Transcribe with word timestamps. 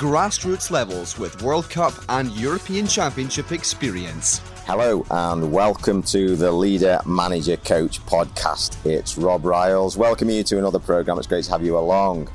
grassroots 0.00 0.70
levels 0.70 1.18
with 1.18 1.42
World 1.42 1.68
Cup 1.68 1.92
and 2.08 2.32
European 2.32 2.86
Championship 2.86 3.52
experience. 3.52 4.38
Hello 4.64 5.04
and 5.10 5.52
welcome 5.52 6.02
to 6.04 6.36
the 6.36 6.50
Leader 6.50 7.02
Manager 7.04 7.58
Coach 7.58 8.00
podcast. 8.06 8.78
It's 8.86 9.18
Rob 9.18 9.42
Ryles. 9.42 9.98
Welcome 9.98 10.30
you 10.30 10.42
to 10.42 10.56
another 10.56 10.78
program. 10.78 11.18
It's 11.18 11.26
great 11.26 11.44
to 11.44 11.50
have 11.50 11.62
you 11.62 11.76
along. 11.76 12.30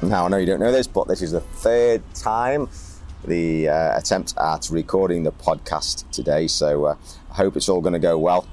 Now, 0.00 0.24
I 0.24 0.28
know 0.28 0.38
you 0.38 0.46
don't 0.46 0.60
know 0.60 0.72
this, 0.72 0.86
but 0.86 1.06
this 1.06 1.20
is 1.20 1.32
the 1.32 1.42
third 1.42 2.02
time 2.14 2.70
the 3.26 3.68
uh, 3.68 3.98
attempt 3.98 4.32
at 4.38 4.70
recording 4.70 5.24
the 5.24 5.32
podcast 5.32 6.10
today. 6.10 6.46
So 6.46 6.86
uh, 6.86 6.96
I 7.30 7.34
hope 7.34 7.54
it's 7.58 7.68
all 7.68 7.82
going 7.82 7.92
to 7.92 7.98
go 7.98 8.18
well 8.18 8.48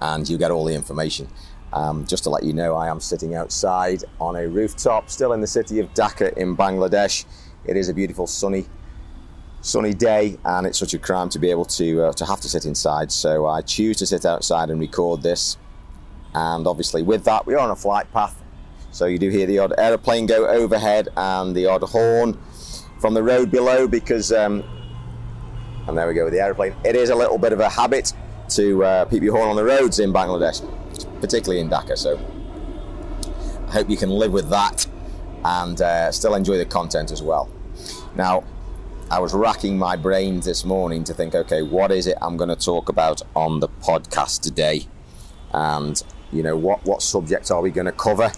and 0.00 0.28
you 0.28 0.38
get 0.38 0.52
all 0.52 0.64
the 0.64 0.74
information. 0.76 1.26
Um, 1.72 2.06
just 2.06 2.24
to 2.24 2.30
let 2.30 2.44
you 2.44 2.52
know, 2.52 2.74
I 2.74 2.88
am 2.88 3.00
sitting 3.00 3.34
outside 3.34 4.04
on 4.20 4.36
a 4.36 4.48
rooftop, 4.48 5.10
still 5.10 5.32
in 5.32 5.40
the 5.40 5.46
city 5.46 5.80
of 5.80 5.92
Dhaka 5.92 6.32
in 6.34 6.56
Bangladesh. 6.56 7.24
It 7.66 7.76
is 7.76 7.88
a 7.88 7.94
beautiful 7.94 8.26
sunny, 8.26 8.66
sunny 9.60 9.92
day, 9.92 10.38
and 10.44 10.66
it's 10.66 10.78
such 10.78 10.94
a 10.94 10.98
crime 10.98 11.28
to 11.30 11.38
be 11.38 11.50
able 11.50 11.66
to 11.66 12.04
uh, 12.04 12.12
to 12.14 12.24
have 12.24 12.40
to 12.40 12.48
sit 12.48 12.64
inside. 12.64 13.12
So 13.12 13.46
I 13.46 13.60
choose 13.60 13.98
to 13.98 14.06
sit 14.06 14.24
outside 14.24 14.70
and 14.70 14.80
record 14.80 15.22
this. 15.22 15.58
And 16.34 16.66
obviously, 16.66 17.02
with 17.02 17.24
that, 17.24 17.46
we 17.46 17.54
are 17.54 17.60
on 17.60 17.70
a 17.70 17.76
flight 17.76 18.10
path, 18.12 18.42
so 18.90 19.04
you 19.04 19.18
do 19.18 19.28
hear 19.28 19.46
the 19.46 19.58
odd 19.58 19.74
aeroplane 19.76 20.26
go 20.26 20.46
overhead 20.46 21.08
and 21.16 21.54
the 21.54 21.66
odd 21.66 21.82
horn 21.82 22.38
from 23.00 23.14
the 23.14 23.22
road 23.22 23.50
below 23.50 23.86
because. 23.86 24.32
Um, 24.32 24.64
and 25.86 25.96
there 25.96 26.06
we 26.06 26.12
go 26.12 26.24
with 26.24 26.34
the 26.34 26.40
aeroplane. 26.40 26.74
It 26.84 26.96
is 26.96 27.08
a 27.08 27.14
little 27.14 27.38
bit 27.38 27.54
of 27.54 27.60
a 27.60 27.68
habit 27.70 28.12
to 28.50 28.84
uh, 28.84 29.04
peep 29.06 29.22
your 29.22 29.34
horn 29.34 29.48
on 29.48 29.56
the 29.56 29.64
roads 29.64 30.00
in 30.00 30.12
Bangladesh 30.12 30.62
particularly 31.20 31.60
in 31.60 31.68
Dhaka. 31.68 31.96
So 31.96 32.18
I 33.68 33.72
hope 33.72 33.90
you 33.90 33.96
can 33.96 34.10
live 34.10 34.32
with 34.32 34.48
that 34.50 34.86
and 35.44 35.80
uh, 35.80 36.10
still 36.12 36.34
enjoy 36.34 36.58
the 36.58 36.64
content 36.64 37.10
as 37.10 37.22
well. 37.22 37.50
Now, 38.16 38.44
I 39.10 39.20
was 39.20 39.32
racking 39.32 39.78
my 39.78 39.96
brains 39.96 40.44
this 40.44 40.64
morning 40.64 41.04
to 41.04 41.14
think, 41.14 41.34
okay, 41.34 41.62
what 41.62 41.90
is 41.90 42.06
it 42.06 42.18
I'm 42.20 42.36
going 42.36 42.50
to 42.50 42.56
talk 42.56 42.88
about 42.88 43.22
on 43.34 43.60
the 43.60 43.68
podcast 43.68 44.42
today? 44.42 44.86
And, 45.52 46.02
you 46.32 46.42
know, 46.42 46.56
what, 46.56 46.84
what 46.84 47.00
subject 47.00 47.50
are 47.50 47.62
we 47.62 47.70
going 47.70 47.86
to 47.86 47.92
cover? 47.92 48.30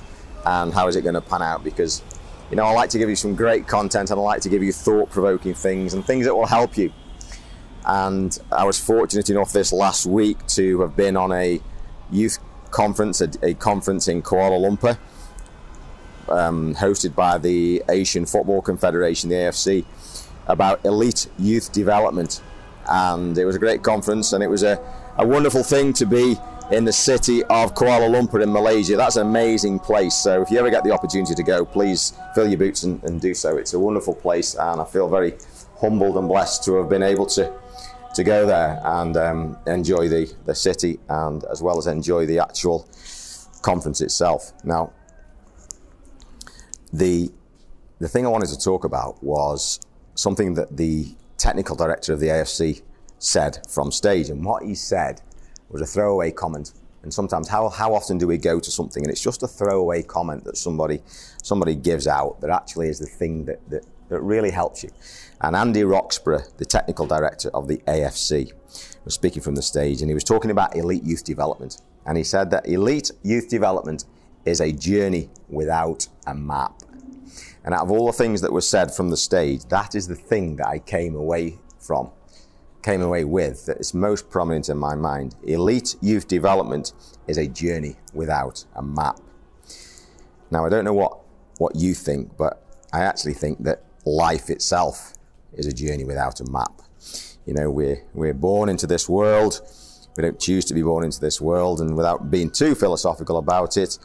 And 0.46 0.72
how 0.72 0.86
is 0.86 0.96
it 0.96 1.02
going 1.02 1.14
to 1.14 1.20
pan 1.20 1.42
out? 1.42 1.64
Because, 1.64 2.02
you 2.50 2.56
know, 2.56 2.64
I 2.64 2.72
like 2.72 2.90
to 2.90 2.98
give 2.98 3.08
you 3.08 3.16
some 3.16 3.34
great 3.34 3.66
content 3.66 4.10
and 4.10 4.20
I 4.20 4.22
like 4.22 4.42
to 4.42 4.48
give 4.48 4.62
you 4.62 4.72
thought 4.72 5.10
provoking 5.10 5.54
things 5.54 5.94
and 5.94 6.04
things 6.04 6.24
that 6.26 6.34
will 6.34 6.46
help 6.46 6.76
you. 6.76 6.92
And 7.84 8.38
I 8.52 8.64
was 8.64 8.78
fortunate 8.78 9.28
enough 9.30 9.52
this 9.52 9.72
last 9.72 10.06
week 10.06 10.46
to 10.48 10.82
have 10.82 10.96
been 10.96 11.16
on 11.16 11.32
a 11.32 11.60
youth 12.12 12.38
conference, 12.70 13.20
a, 13.20 13.30
a 13.42 13.54
conference 13.54 14.08
in 14.08 14.22
Kuala 14.22 14.58
Lumpur, 14.58 14.98
um, 16.28 16.74
hosted 16.74 17.14
by 17.14 17.38
the 17.38 17.82
Asian 17.88 18.26
Football 18.26 18.62
Confederation, 18.62 19.30
the 19.30 19.36
AFC, 19.36 19.84
about 20.46 20.84
elite 20.84 21.28
youth 21.38 21.72
development. 21.72 22.42
And 22.86 23.36
it 23.36 23.44
was 23.44 23.56
a 23.56 23.58
great 23.58 23.82
conference, 23.82 24.32
and 24.32 24.42
it 24.42 24.48
was 24.48 24.62
a, 24.62 24.80
a 25.16 25.26
wonderful 25.26 25.62
thing 25.62 25.92
to 25.94 26.06
be 26.06 26.36
in 26.70 26.84
the 26.84 26.92
city 26.92 27.42
of 27.44 27.74
Kuala 27.74 28.08
Lumpur 28.08 28.42
in 28.42 28.52
Malaysia. 28.52 28.96
That's 28.96 29.16
an 29.16 29.26
amazing 29.26 29.80
place. 29.80 30.14
So 30.14 30.40
if 30.40 30.50
you 30.50 30.58
ever 30.58 30.70
get 30.70 30.84
the 30.84 30.92
opportunity 30.92 31.34
to 31.34 31.42
go, 31.42 31.64
please 31.64 32.14
fill 32.34 32.48
your 32.48 32.58
boots 32.58 32.84
and, 32.84 33.02
and 33.04 33.20
do 33.20 33.34
so. 33.34 33.56
It's 33.56 33.74
a 33.74 33.78
wonderful 33.78 34.14
place, 34.14 34.54
and 34.54 34.80
I 34.80 34.84
feel 34.84 35.08
very 35.08 35.34
humbled 35.80 36.16
and 36.16 36.28
blessed 36.28 36.64
to 36.64 36.74
have 36.74 36.88
been 36.88 37.02
able 37.02 37.26
to 37.26 37.52
to 38.20 38.24
go 38.24 38.46
there 38.46 38.80
and 38.84 39.16
um, 39.16 39.58
enjoy 39.66 40.08
the, 40.08 40.32
the 40.44 40.54
city 40.54 40.98
and 41.08 41.44
as 41.50 41.62
well 41.62 41.78
as 41.78 41.86
enjoy 41.86 42.26
the 42.26 42.38
actual 42.38 42.86
conference 43.62 44.00
itself. 44.00 44.52
Now, 44.62 44.92
the, 46.92 47.30
the 47.98 48.08
thing 48.08 48.26
I 48.26 48.28
wanted 48.28 48.50
to 48.50 48.58
talk 48.58 48.84
about 48.84 49.22
was 49.22 49.80
something 50.14 50.54
that 50.54 50.76
the 50.76 51.14
technical 51.38 51.74
director 51.76 52.12
of 52.12 52.20
the 52.20 52.28
AFC 52.28 52.82
said 53.18 53.58
from 53.68 53.90
stage. 53.90 54.28
And 54.28 54.44
what 54.44 54.62
he 54.62 54.74
said 54.74 55.22
was 55.70 55.80
a 55.80 55.86
throwaway 55.86 56.30
comment. 56.30 56.72
And 57.02 57.14
sometimes, 57.14 57.48
how, 57.48 57.70
how 57.70 57.94
often 57.94 58.18
do 58.18 58.26
we 58.26 58.36
go 58.36 58.60
to 58.60 58.70
something 58.70 59.02
and 59.02 59.10
it's 59.10 59.22
just 59.22 59.42
a 59.42 59.48
throwaway 59.48 60.02
comment 60.02 60.44
that 60.44 60.58
somebody, 60.58 61.00
somebody 61.42 61.74
gives 61.74 62.06
out 62.06 62.40
that 62.42 62.50
actually 62.50 62.88
is 62.88 62.98
the 62.98 63.06
thing 63.06 63.46
that, 63.46 63.58
that, 63.70 63.86
that 64.10 64.20
really 64.20 64.50
helps 64.50 64.82
you? 64.82 64.90
And 65.40 65.56
Andy 65.56 65.84
Roxburgh, 65.84 66.44
the 66.58 66.66
technical 66.66 67.06
director 67.06 67.48
of 67.54 67.66
the 67.66 67.78
AFC, 67.88 68.52
was 69.04 69.14
speaking 69.14 69.42
from 69.42 69.54
the 69.54 69.62
stage 69.62 70.02
and 70.02 70.10
he 70.10 70.14
was 70.14 70.24
talking 70.24 70.50
about 70.50 70.76
elite 70.76 71.02
youth 71.02 71.24
development. 71.24 71.80
And 72.04 72.18
he 72.18 72.24
said 72.24 72.50
that 72.50 72.68
elite 72.68 73.10
youth 73.22 73.48
development 73.48 74.04
is 74.44 74.60
a 74.60 74.72
journey 74.72 75.30
without 75.48 76.06
a 76.26 76.34
map. 76.34 76.82
And 77.64 77.74
out 77.74 77.82
of 77.82 77.90
all 77.90 78.06
the 78.06 78.12
things 78.12 78.40
that 78.40 78.52
were 78.52 78.60
said 78.60 78.92
from 78.92 79.10
the 79.10 79.16
stage, 79.16 79.64
that 79.66 79.94
is 79.94 80.08
the 80.08 80.14
thing 80.14 80.56
that 80.56 80.66
I 80.66 80.78
came 80.78 81.14
away 81.14 81.58
from, 81.78 82.10
came 82.82 83.02
away 83.02 83.24
with, 83.24 83.66
that 83.66 83.78
is 83.78 83.92
most 83.92 84.30
prominent 84.30 84.68
in 84.68 84.78
my 84.78 84.94
mind. 84.94 85.34
Elite 85.44 85.96
youth 86.00 86.26
development 86.26 86.92
is 87.26 87.36
a 87.36 87.46
journey 87.46 87.96
without 88.14 88.64
a 88.74 88.82
map. 88.82 89.20
Now, 90.50 90.64
I 90.64 90.68
don't 90.68 90.84
know 90.84 90.94
what, 90.94 91.20
what 91.58 91.76
you 91.76 91.94
think, 91.94 92.36
but 92.36 92.64
I 92.92 93.02
actually 93.02 93.34
think 93.34 93.62
that 93.64 93.84
life 94.04 94.50
itself 94.50 95.14
is 95.54 95.66
a 95.66 95.72
journey 95.72 96.04
without 96.04 96.40
a 96.40 96.50
map. 96.50 96.82
You 97.46 97.54
know, 97.54 97.70
we're, 97.70 98.02
we're 98.14 98.34
born 98.34 98.68
into 98.68 98.86
this 98.86 99.08
world. 99.08 99.60
We 100.16 100.22
don't 100.22 100.38
choose 100.38 100.64
to 100.66 100.74
be 100.74 100.82
born 100.82 101.04
into 101.04 101.20
this 101.20 101.40
world. 101.40 101.80
And 101.80 101.96
without 101.96 102.30
being 102.30 102.50
too 102.50 102.74
philosophical 102.74 103.38
about 103.38 103.76
it, 103.76 103.98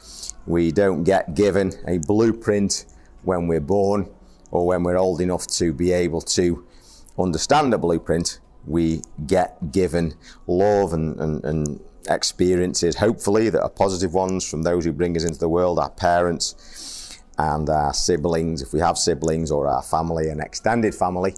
we 0.46 0.72
don't 0.72 1.04
get 1.04 1.34
given 1.34 1.72
a 1.86 1.98
blueprint 1.98 2.86
when 3.22 3.48
we're 3.48 3.60
born 3.60 4.08
or 4.50 4.66
when 4.66 4.82
we're 4.82 4.96
old 4.96 5.20
enough 5.20 5.46
to 5.48 5.72
be 5.72 5.92
able 5.92 6.20
to 6.20 6.66
understand 7.18 7.74
a 7.74 7.78
blueprint. 7.78 8.40
We 8.66 9.02
get 9.26 9.70
given 9.70 10.14
love 10.46 10.92
and, 10.92 11.18
and, 11.20 11.44
and 11.44 11.80
experiences, 12.08 12.96
hopefully, 12.96 13.48
that 13.50 13.62
are 13.62 13.70
positive 13.70 14.12
ones 14.14 14.48
from 14.48 14.62
those 14.62 14.84
who 14.84 14.92
bring 14.92 15.16
us 15.16 15.24
into 15.24 15.38
the 15.38 15.48
world, 15.48 15.78
our 15.78 15.90
parents 15.90 16.95
and 17.38 17.68
our 17.68 17.92
siblings, 17.92 18.62
if 18.62 18.72
we 18.72 18.80
have 18.80 18.96
siblings, 18.96 19.50
or 19.50 19.66
our 19.68 19.82
family 19.82 20.28
and 20.28 20.40
extended 20.40 20.94
family. 20.94 21.34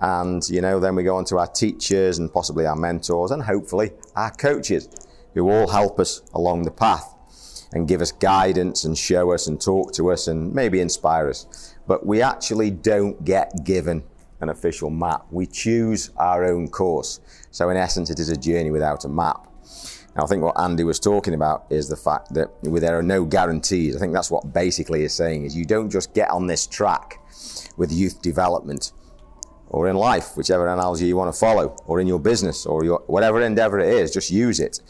And, 0.00 0.46
you 0.48 0.60
know, 0.60 0.80
then 0.80 0.94
we 0.96 1.02
go 1.02 1.16
on 1.16 1.24
to 1.26 1.38
our 1.38 1.46
teachers 1.46 2.18
and 2.18 2.32
possibly 2.32 2.66
our 2.66 2.76
mentors 2.76 3.30
and 3.30 3.42
hopefully 3.42 3.92
our 4.16 4.30
coaches 4.30 4.88
who 5.34 5.50
all 5.50 5.68
help 5.68 5.98
us 6.00 6.22
along 6.34 6.62
the 6.62 6.70
path 6.70 7.14
and 7.72 7.88
give 7.88 8.00
us 8.00 8.12
guidance 8.12 8.84
and 8.84 8.96
show 8.96 9.32
us 9.32 9.46
and 9.46 9.60
talk 9.60 9.92
to 9.94 10.10
us 10.10 10.28
and 10.28 10.54
maybe 10.54 10.80
inspire 10.80 11.28
us. 11.28 11.74
But 11.86 12.06
we 12.06 12.22
actually 12.22 12.70
don't 12.70 13.24
get 13.24 13.64
given 13.64 14.04
an 14.40 14.48
official 14.48 14.90
map. 14.90 15.26
We 15.30 15.46
choose 15.46 16.10
our 16.16 16.44
own 16.44 16.68
course. 16.68 17.20
So 17.50 17.70
in 17.70 17.76
essence, 17.76 18.10
it 18.10 18.18
is 18.18 18.28
a 18.28 18.36
journey 18.36 18.70
without 18.70 19.04
a 19.04 19.08
map. 19.08 19.48
I 20.16 20.26
think 20.26 20.42
what 20.42 20.58
Andy 20.60 20.84
was 20.84 21.00
talking 21.00 21.34
about 21.34 21.66
is 21.70 21.88
the 21.88 21.96
fact 21.96 22.34
that 22.34 22.50
there 22.62 22.98
are 22.98 23.02
no 23.02 23.24
guarantees. 23.24 23.96
I 23.96 23.98
think 23.98 24.12
that's 24.12 24.30
what 24.30 24.52
basically 24.52 25.02
is 25.02 25.12
saying 25.12 25.44
is 25.44 25.56
you 25.56 25.64
don't 25.64 25.90
just 25.90 26.14
get 26.14 26.30
on 26.30 26.46
this 26.46 26.66
track 26.66 27.20
with 27.76 27.90
youth 27.92 28.22
development 28.22 28.92
or 29.68 29.88
in 29.88 29.96
life, 29.96 30.36
whichever 30.36 30.68
analogy 30.68 31.06
you 31.06 31.16
want 31.16 31.34
to 31.34 31.38
follow, 31.38 31.76
or 31.86 32.00
in 32.00 32.06
your 32.06 32.20
business 32.20 32.64
or 32.64 32.84
your 32.84 33.02
whatever 33.06 33.40
endeavor 33.40 33.80
it 33.80 33.88
is, 33.88 34.12
just 34.12 34.30
use 34.30 34.60
it. 34.60 34.80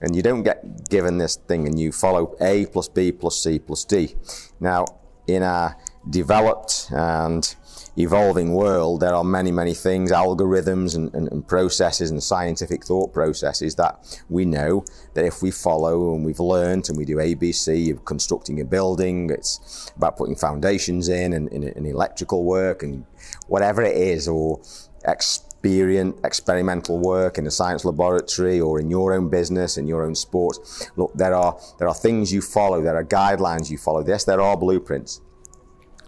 And 0.00 0.16
you 0.16 0.22
don't 0.22 0.42
get 0.42 0.90
given 0.90 1.18
this 1.18 1.36
thing 1.36 1.68
and 1.68 1.78
you 1.78 1.92
follow 1.92 2.34
A 2.40 2.66
plus 2.66 2.88
B 2.88 3.12
plus 3.12 3.40
C 3.40 3.60
plus 3.60 3.84
D. 3.84 4.16
Now, 4.58 4.86
in 5.28 5.44
our 5.44 5.76
developed 6.10 6.88
and 6.90 7.54
evolving 7.96 8.52
world, 8.52 9.00
there 9.00 9.14
are 9.14 9.24
many, 9.24 9.52
many 9.52 9.74
things, 9.74 10.10
algorithms 10.10 10.96
and, 10.96 11.14
and, 11.14 11.30
and, 11.30 11.46
processes 11.46 12.10
and 12.10 12.22
scientific 12.22 12.84
thought 12.84 13.12
processes 13.12 13.76
that 13.76 14.20
we 14.28 14.44
know 14.44 14.84
that 15.14 15.24
if 15.24 15.42
we 15.42 15.50
follow 15.50 16.14
and 16.14 16.24
we've 16.24 16.40
learned 16.40 16.88
and 16.88 16.98
we 16.98 17.04
do 17.04 17.16
ABC 17.16 17.92
of 17.92 18.04
constructing 18.04 18.60
a 18.60 18.64
building, 18.64 19.30
it's 19.30 19.92
about 19.96 20.16
putting 20.16 20.34
foundations 20.34 21.08
in 21.08 21.32
and, 21.32 21.48
and 21.52 21.86
electrical 21.86 22.44
work 22.44 22.82
and 22.82 23.04
whatever 23.46 23.82
it 23.82 23.96
is, 23.96 24.26
or 24.26 24.60
experience, 25.04 26.18
experimental 26.24 26.98
work 26.98 27.38
in 27.38 27.46
a 27.46 27.50
science 27.50 27.84
laboratory 27.84 28.60
or 28.60 28.80
in 28.80 28.90
your 28.90 29.12
own 29.12 29.28
business, 29.28 29.78
in 29.78 29.86
your 29.86 30.04
own 30.04 30.14
sport. 30.14 30.56
Look, 30.96 31.12
there 31.14 31.34
are, 31.34 31.58
there 31.78 31.88
are 31.88 31.94
things 31.94 32.32
you 32.32 32.40
follow, 32.40 32.82
there 32.82 32.96
are 32.96 33.04
guidelines 33.04 33.70
you 33.70 33.78
follow. 33.78 34.04
Yes, 34.06 34.24
there 34.24 34.40
are 34.40 34.56
blueprints. 34.56 35.20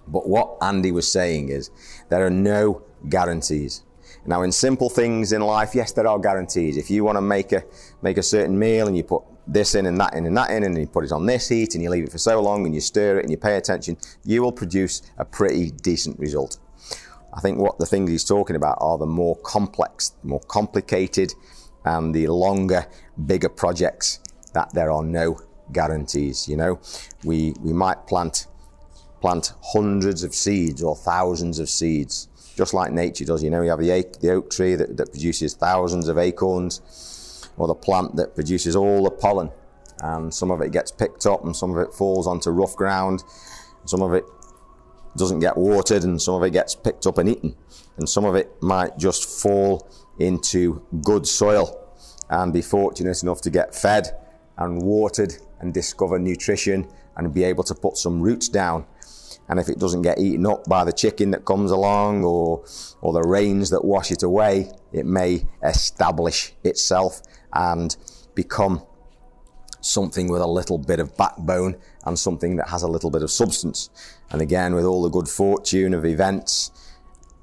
But 0.06 0.28
what 0.28 0.56
Andy 0.62 0.92
was 0.92 1.10
saying 1.10 1.48
is 1.48 1.70
there 2.08 2.24
are 2.24 2.30
no 2.30 2.82
guarantees. 3.08 3.82
Now, 4.24 4.42
in 4.42 4.52
simple 4.52 4.88
things 4.88 5.32
in 5.32 5.40
life, 5.40 5.74
yes, 5.74 5.92
there 5.92 6.06
are 6.06 6.18
guarantees. 6.18 6.76
If 6.76 6.90
you 6.90 7.04
want 7.04 7.16
to 7.16 7.22
make 7.22 7.52
a 7.52 7.62
make 8.02 8.18
a 8.18 8.22
certain 8.22 8.58
meal 8.58 8.88
and 8.88 8.96
you 8.96 9.04
put 9.04 9.22
this 9.46 9.74
in 9.74 9.86
and 9.86 10.00
that 10.00 10.14
in 10.14 10.26
and 10.26 10.36
that 10.36 10.50
in, 10.50 10.64
and 10.64 10.76
you 10.76 10.86
put 10.86 11.04
it 11.04 11.12
on 11.12 11.26
this 11.26 11.48
heat 11.48 11.74
and 11.74 11.82
you 11.82 11.90
leave 11.90 12.04
it 12.04 12.12
for 12.12 12.18
so 12.18 12.40
long 12.40 12.66
and 12.66 12.74
you 12.74 12.80
stir 12.80 13.18
it 13.18 13.22
and 13.22 13.30
you 13.30 13.36
pay 13.36 13.56
attention, 13.56 13.96
you 14.24 14.42
will 14.42 14.52
produce 14.52 15.02
a 15.18 15.24
pretty 15.24 15.70
decent 15.70 16.18
result. 16.18 16.58
I 17.32 17.40
think 17.40 17.58
what 17.58 17.78
the 17.78 17.86
things 17.86 18.10
he's 18.10 18.24
talking 18.24 18.56
about 18.56 18.78
are 18.80 18.98
the 18.98 19.06
more 19.06 19.36
complex, 19.36 20.12
more 20.22 20.40
complicated, 20.40 21.32
and 21.84 22.14
the 22.14 22.26
longer, 22.28 22.86
bigger 23.26 23.50
projects 23.50 24.20
that 24.54 24.72
there 24.72 24.90
are 24.90 25.04
no 25.04 25.38
guarantees. 25.72 26.48
You 26.48 26.56
know, 26.56 26.80
we 27.24 27.54
we 27.60 27.72
might 27.72 28.06
plant 28.06 28.46
plant 29.20 29.52
hundreds 29.62 30.22
of 30.22 30.34
seeds 30.34 30.82
or 30.82 30.94
thousands 30.96 31.58
of 31.58 31.68
seeds, 31.68 32.28
just 32.56 32.74
like 32.74 32.92
nature 32.92 33.24
does. 33.24 33.42
You 33.42 33.50
know, 33.50 33.62
you 33.62 33.70
have 33.70 33.80
the, 33.80 34.30
oak 34.30 34.50
tree 34.50 34.74
that, 34.74 34.96
that 34.96 35.10
produces 35.10 35.54
thousands 35.54 36.08
of 36.08 36.18
acorns, 36.18 37.48
or 37.56 37.66
the 37.66 37.74
plant 37.74 38.16
that 38.16 38.34
produces 38.34 38.76
all 38.76 39.04
the 39.04 39.10
pollen, 39.10 39.50
and 40.00 40.32
some 40.32 40.50
of 40.50 40.60
it 40.60 40.72
gets 40.72 40.90
picked 40.90 41.26
up, 41.26 41.44
and 41.44 41.56
some 41.56 41.70
of 41.70 41.78
it 41.78 41.92
falls 41.92 42.26
onto 42.26 42.50
rough 42.50 42.76
ground, 42.76 43.22
some 43.84 44.02
of 44.02 44.12
it 44.12 44.24
doesn't 45.16 45.40
get 45.40 45.56
watered, 45.56 46.04
and 46.04 46.20
some 46.20 46.34
of 46.34 46.42
it 46.42 46.50
gets 46.50 46.74
picked 46.74 47.06
up 47.06 47.18
and 47.18 47.28
eaten, 47.28 47.56
and 47.96 48.08
some 48.08 48.24
of 48.24 48.34
it 48.34 48.50
might 48.62 48.98
just 48.98 49.42
fall 49.42 49.88
into 50.18 50.82
good 51.02 51.26
soil 51.26 51.82
and 52.28 52.52
be 52.52 52.62
fortunate 52.62 53.22
enough 53.22 53.40
to 53.40 53.50
get 53.50 53.74
fed 53.74 54.08
and 54.58 54.82
watered 54.82 55.34
and 55.60 55.72
discover 55.72 56.18
nutrition 56.18 56.88
and 57.16 57.32
be 57.32 57.44
able 57.44 57.64
to 57.64 57.74
put 57.74 57.96
some 57.96 58.20
roots 58.20 58.48
down. 58.48 58.84
And 59.48 59.60
if 59.60 59.68
it 59.68 59.78
doesn't 59.78 60.02
get 60.02 60.18
eaten 60.18 60.46
up 60.46 60.64
by 60.68 60.84
the 60.84 60.92
chicken 60.92 61.30
that 61.30 61.44
comes 61.44 61.70
along 61.70 62.24
or, 62.24 62.64
or 63.00 63.12
the 63.12 63.22
rains 63.22 63.70
that 63.70 63.84
wash 63.84 64.10
it 64.10 64.22
away, 64.22 64.70
it 64.92 65.06
may 65.06 65.46
establish 65.62 66.52
itself 66.64 67.22
and 67.52 67.96
become 68.34 68.82
something 69.80 70.28
with 70.28 70.42
a 70.42 70.46
little 70.46 70.78
bit 70.78 70.98
of 70.98 71.16
backbone 71.16 71.76
and 72.04 72.18
something 72.18 72.56
that 72.56 72.68
has 72.68 72.82
a 72.82 72.88
little 72.88 73.10
bit 73.10 73.22
of 73.22 73.30
substance. 73.30 73.90
And 74.30 74.42
again, 74.42 74.74
with 74.74 74.84
all 74.84 75.02
the 75.02 75.10
good 75.10 75.28
fortune 75.28 75.94
of 75.94 76.04
events 76.04 76.72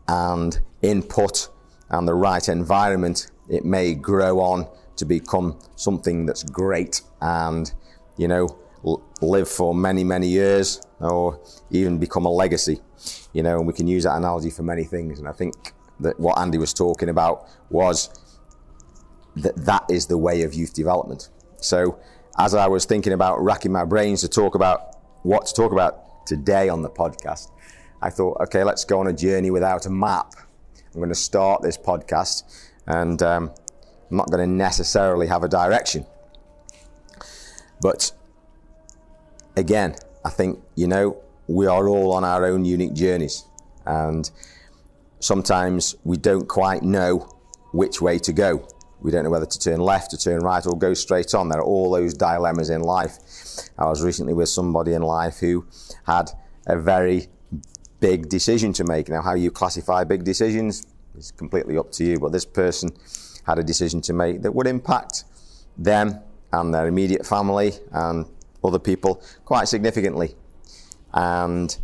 and 0.08 0.60
input 0.82 1.50
and 1.90 2.08
the 2.08 2.14
right 2.14 2.48
environment, 2.50 3.32
it 3.50 3.64
may 3.64 3.94
grow 3.94 4.40
on 4.40 4.68
to 4.98 5.06
become 5.06 5.58
something 5.76 6.26
that's 6.26 6.44
great 6.44 7.02
and, 7.22 7.74
you 8.18 8.28
know, 8.28 8.60
live 9.22 9.48
for 9.48 9.74
many, 9.74 10.04
many 10.04 10.28
years 10.28 10.82
or 11.04 11.40
even 11.70 11.98
become 11.98 12.26
a 12.26 12.32
legacy. 12.32 12.82
You 13.34 13.44
know, 13.44 13.58
and 13.58 13.68
we 13.68 13.74
can 13.74 13.88
use 13.88 14.04
that 14.04 14.16
analogy 14.16 14.50
for 14.50 14.64
many 14.64 14.84
things. 14.84 15.20
And 15.20 15.28
I 15.28 15.32
think 15.32 15.74
that 16.00 16.20
what 16.20 16.38
Andy 16.38 16.58
was 16.58 16.74
talking 16.74 17.10
about 17.10 17.48
was 17.70 18.10
that 19.36 19.56
that 19.66 19.86
is 19.90 20.08
the 20.08 20.18
way 20.18 20.44
of 20.44 20.54
youth 20.54 20.74
development. 20.74 21.30
So 21.60 22.00
as 22.38 22.54
I 22.54 22.68
was 22.68 22.86
thinking 22.86 23.14
about 23.14 23.42
racking 23.44 23.72
my 23.72 23.86
brains 23.86 24.22
to 24.22 24.28
talk 24.28 24.56
about 24.56 24.98
what 25.24 25.46
to 25.48 25.54
talk 25.54 25.72
about 25.72 26.26
today 26.26 26.70
on 26.70 26.82
the 26.82 26.90
podcast, 26.90 27.52
I 28.02 28.10
thought, 28.10 28.38
okay, 28.42 28.64
let's 28.64 28.84
go 28.86 29.00
on 29.00 29.08
a 29.08 29.14
journey 29.14 29.50
without 29.50 29.86
a 29.86 29.90
map. 29.90 30.34
I'm 30.94 31.00
going 31.00 31.10
to 31.10 31.16
start 31.16 31.62
this 31.62 31.78
podcast 31.78 32.44
and 32.86 33.22
um, 33.24 33.52
I'm 34.12 34.18
not 34.18 34.30
going 34.30 34.48
to 34.48 34.56
necessarily 34.56 35.28
have 35.28 35.44
a 35.44 35.48
direction. 35.48 36.06
But 37.82 38.12
again, 39.56 39.96
I 40.26 40.30
think, 40.30 40.60
you 40.76 40.88
know, 40.88 41.18
we 41.48 41.68
are 41.68 41.88
all 41.88 42.14
on 42.14 42.24
our 42.24 42.46
own 42.46 42.66
unique 42.66 42.94
journeys. 42.94 43.46
And 43.86 44.30
sometimes 45.20 45.96
we 46.04 46.18
don't 46.18 46.48
quite 46.48 46.84
know 46.84 47.30
which 47.72 48.02
way 48.02 48.20
to 48.20 48.34
go. 48.34 48.68
We 49.02 49.12
don't 49.12 49.26
know 49.26 49.30
whether 49.30 49.46
to 49.46 49.60
turn 49.60 49.82
left, 49.82 50.12
to 50.12 50.18
turn 50.18 50.40
right, 50.40 50.66
or 50.66 50.78
go 50.78 50.94
straight 50.94 51.34
on. 51.34 51.50
There 51.50 51.60
are 51.60 51.66
all 51.66 51.92
those 51.92 52.14
dilemmas 52.14 52.70
in 52.70 52.82
life. 52.82 53.18
I 53.78 53.86
was 53.86 54.02
recently 54.02 54.34
with 54.34 54.48
somebody 54.48 54.94
in 54.94 55.02
life 55.02 55.40
who 55.40 55.66
had 56.06 56.32
a 56.68 56.80
very 56.80 57.28
big 58.00 58.30
decision 58.30 58.72
to 58.74 58.86
make. 58.86 59.10
Now, 59.10 59.22
how 59.22 59.34
you 59.34 59.52
classify 59.52 60.06
big 60.06 60.24
decisions 60.24 60.86
is 61.18 61.32
completely 61.32 61.78
up 61.78 61.92
to 61.94 62.06
you, 62.06 62.20
but 62.20 62.32
this 62.32 62.46
person 62.46 62.92
had 63.46 63.60
a 63.60 63.64
decision 63.64 64.00
to 64.02 64.14
make 64.14 64.42
that 64.42 64.56
would 64.56 64.68
impact 64.68 65.26
them 65.78 66.20
and 66.54 66.74
their 66.74 66.88
immediate 66.88 67.26
family 67.26 67.74
and 67.92 68.26
other 68.64 68.80
people 68.80 69.22
quite 69.46 69.68
significantly. 69.68 70.36
And 71.14 71.76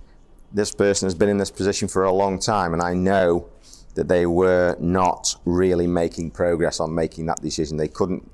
this 0.52 0.72
person 0.72 1.06
has 1.06 1.16
been 1.16 1.30
in 1.30 1.38
this 1.38 1.52
position 1.52 1.88
for 1.88 2.04
a 2.04 2.12
long 2.12 2.40
time, 2.40 2.74
and 2.74 2.82
I 2.82 2.94
know 2.94 3.50
that 3.96 4.08
they 4.08 4.26
were 4.26 4.76
not 4.80 5.36
really 5.46 5.88
making 5.88 6.32
progress 6.32 6.80
on 6.80 6.96
making 6.96 7.26
that 7.28 7.42
decision. 7.42 7.78
They 7.78 7.88
couldn't 7.88 8.30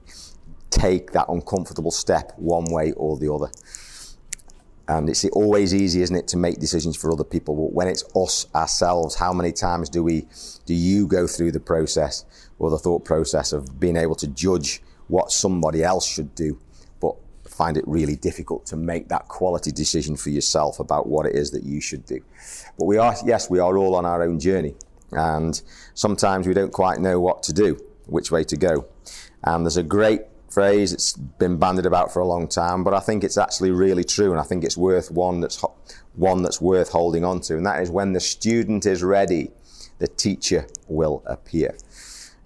take 0.69 1.11
that 1.11 1.27
uncomfortable 1.29 1.91
step 1.91 2.33
one 2.37 2.65
way 2.65 2.91
or 2.93 3.17
the 3.17 3.33
other. 3.33 3.49
And 4.87 5.09
it's 5.09 5.25
always 5.25 5.73
easy, 5.73 6.03
isn't 6.03 6.15
it, 6.15 6.27
to 6.27 6.37
make 6.37 6.59
decisions 6.59 6.95
for 6.95 7.11
other 7.11 7.23
people. 7.23 7.55
But 7.55 7.73
when 7.73 7.87
it's 7.87 8.03
us 8.15 8.45
ourselves, 8.53 9.15
how 9.15 9.33
many 9.33 9.51
times 9.51 9.89
do 9.89 10.03
we, 10.03 10.27
do 10.65 10.75
you 10.75 11.07
go 11.07 11.25
through 11.25 11.53
the 11.53 11.59
process 11.59 12.23
or 12.59 12.69
the 12.69 12.77
thought 12.77 13.03
process 13.03 13.51
of 13.51 13.79
being 13.79 13.95
able 13.95 14.15
to 14.15 14.27
judge 14.27 14.83
what 15.07 15.31
somebody 15.31 15.83
else 15.83 16.05
should 16.05 16.35
do, 16.35 16.59
find 17.55 17.77
it 17.77 17.87
really 17.87 18.15
difficult 18.15 18.65
to 18.67 18.75
make 18.75 19.07
that 19.09 19.27
quality 19.27 19.71
decision 19.71 20.15
for 20.15 20.29
yourself 20.29 20.79
about 20.79 21.07
what 21.07 21.25
it 21.25 21.35
is 21.35 21.51
that 21.51 21.63
you 21.63 21.79
should 21.79 22.05
do. 22.05 22.19
But 22.77 22.85
we 22.85 22.97
are, 22.97 23.15
yes, 23.25 23.49
we 23.49 23.59
are 23.59 23.77
all 23.77 23.95
on 23.95 24.05
our 24.05 24.21
own 24.23 24.39
journey. 24.39 24.75
And 25.11 25.61
sometimes 25.93 26.47
we 26.47 26.53
don't 26.53 26.73
quite 26.73 26.99
know 26.99 27.19
what 27.19 27.43
to 27.43 27.53
do, 27.53 27.79
which 28.07 28.31
way 28.31 28.43
to 28.43 28.57
go. 28.57 28.85
And 29.43 29.65
there's 29.65 29.77
a 29.77 29.83
great 29.83 30.21
phrase. 30.49 30.93
It's 30.93 31.13
been 31.13 31.57
bandied 31.57 31.85
about 31.85 32.11
for 32.11 32.21
a 32.21 32.25
long 32.25 32.47
time, 32.47 32.83
but 32.83 32.93
I 32.93 32.99
think 32.99 33.23
it's 33.23 33.37
actually 33.37 33.71
really 33.71 34.03
true, 34.03 34.31
and 34.31 34.39
I 34.39 34.43
think 34.43 34.63
it's 34.63 34.77
worth 34.77 35.11
one 35.11 35.41
that's 35.41 35.63
one 36.15 36.43
that's 36.43 36.61
worth 36.61 36.89
holding 36.89 37.25
on 37.25 37.41
to, 37.41 37.57
and 37.57 37.65
that 37.65 37.81
is 37.81 37.89
when 37.91 38.13
the 38.13 38.21
student 38.21 38.85
is 38.85 39.03
ready, 39.03 39.51
the 39.99 40.07
teacher 40.07 40.67
will 40.87 41.23
appear. 41.25 41.75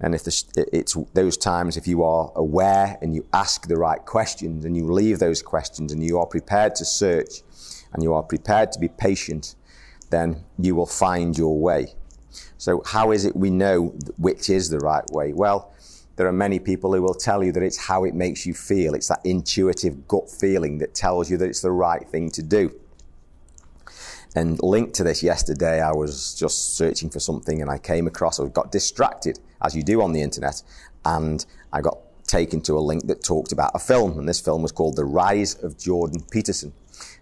And 0.01 0.15
if 0.15 0.25
it's 0.55 0.97
those 1.13 1.35
times, 1.35 1.75
if 1.75 1.87
you 1.87 2.03
are 2.03 2.31
aware 2.35 2.97
and 3.01 3.13
you 3.13 3.25
ask 3.33 3.67
the 3.67 3.75
right 3.75 4.03
questions 4.05 4.63
and 4.63 4.75
you 4.75 4.89
leave 4.91 5.19
those 5.19 5.41
questions 5.41 5.91
and 5.91 6.01
you 6.01 6.17
are 6.17 6.25
prepared 6.25 6.75
to 6.75 6.85
search 6.85 7.41
and 7.93 8.01
you 8.01 8.13
are 8.13 8.23
prepared 8.23 8.71
to 8.71 8.79
be 8.79 8.87
patient, 8.87 9.55
then 10.09 10.43
you 10.57 10.73
will 10.75 10.85
find 10.85 11.37
your 11.37 11.59
way. 11.59 11.93
So, 12.57 12.81
how 12.85 13.11
is 13.11 13.25
it 13.25 13.35
we 13.35 13.49
know 13.49 13.95
which 14.17 14.49
is 14.49 14.69
the 14.69 14.79
right 14.79 15.05
way? 15.11 15.33
Well, 15.33 15.73
there 16.15 16.27
are 16.27 16.33
many 16.33 16.59
people 16.59 16.93
who 16.93 17.01
will 17.01 17.13
tell 17.13 17.43
you 17.43 17.51
that 17.53 17.63
it's 17.63 17.77
how 17.77 18.03
it 18.03 18.13
makes 18.13 18.45
you 18.45 18.53
feel. 18.53 18.93
It's 18.93 19.07
that 19.07 19.21
intuitive 19.23 20.07
gut 20.07 20.29
feeling 20.29 20.77
that 20.79 20.93
tells 20.93 21.29
you 21.29 21.37
that 21.37 21.45
it's 21.45 21.61
the 21.61 21.71
right 21.71 22.07
thing 22.07 22.29
to 22.31 22.43
do. 22.43 22.77
And 24.35 24.61
linked 24.61 24.93
to 24.95 25.03
this, 25.03 25.23
yesterday 25.23 25.81
I 25.81 25.91
was 25.91 26.35
just 26.35 26.75
searching 26.75 27.09
for 27.09 27.19
something 27.19 27.61
and 27.61 27.71
I 27.71 27.77
came 27.77 28.05
across, 28.05 28.39
I 28.39 28.47
got 28.47 28.71
distracted, 28.71 29.39
as 29.61 29.75
you 29.75 29.83
do 29.83 30.01
on 30.01 30.13
the 30.13 30.21
internet, 30.21 30.61
and 31.05 31.45
I 31.73 31.81
got 31.81 31.99
taken 32.29 32.61
to 32.61 32.77
a 32.77 32.79
link 32.79 33.07
that 33.07 33.23
talked 33.23 33.51
about 33.51 33.71
a 33.73 33.79
film. 33.79 34.19
And 34.19 34.29
this 34.29 34.39
film 34.39 34.61
was 34.61 34.71
called 34.71 34.95
The 34.95 35.05
Rise 35.05 35.55
of 35.63 35.77
Jordan 35.77 36.21
Peterson. 36.31 36.73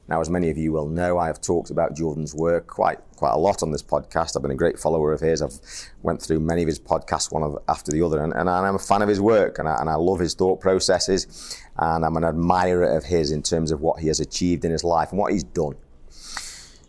Now, 0.10 0.22
as 0.22 0.30
many 0.30 0.50
of 0.50 0.58
you 0.58 0.72
will 0.72 0.88
know, 0.88 1.18
I 1.18 1.28
have 1.28 1.42
talked 1.42 1.70
about 1.70 1.96
Jordan's 1.96 2.34
work 2.34 2.68
quite 2.68 3.00
quite 3.18 3.32
a 3.32 3.38
lot 3.38 3.62
on 3.62 3.72
this 3.72 3.84
podcast. 3.84 4.36
I've 4.36 4.42
been 4.42 4.52
a 4.52 4.56
great 4.56 4.80
follower 4.80 5.12
of 5.12 5.20
his. 5.20 5.42
I've 5.42 5.60
went 6.02 6.22
through 6.22 6.40
many 6.40 6.62
of 6.62 6.68
his 6.68 6.80
podcasts, 6.80 7.32
one 7.32 7.44
of, 7.44 7.58
after 7.68 7.92
the 7.92 8.02
other, 8.04 8.24
and, 8.24 8.34
and 8.34 8.50
I'm 8.50 8.76
a 8.76 8.80
fan 8.80 9.02
of 9.02 9.10
his 9.10 9.20
work, 9.20 9.60
and 9.60 9.68
I, 9.68 9.78
and 9.80 9.90
I 9.90 9.96
love 9.96 10.20
his 10.20 10.34
thought 10.34 10.62
processes, 10.62 11.60
and 11.78 12.06
I'm 12.06 12.16
an 12.16 12.24
admirer 12.24 12.96
of 12.96 13.06
his 13.06 13.32
in 13.32 13.42
terms 13.42 13.72
of 13.72 13.82
what 13.82 14.00
he 14.00 14.08
has 14.08 14.20
achieved 14.20 14.66
in 14.66 14.72
his 14.72 14.84
life 14.84 15.10
and 15.10 15.20
what 15.20 15.34
he's 15.34 15.44
done. 15.44 15.76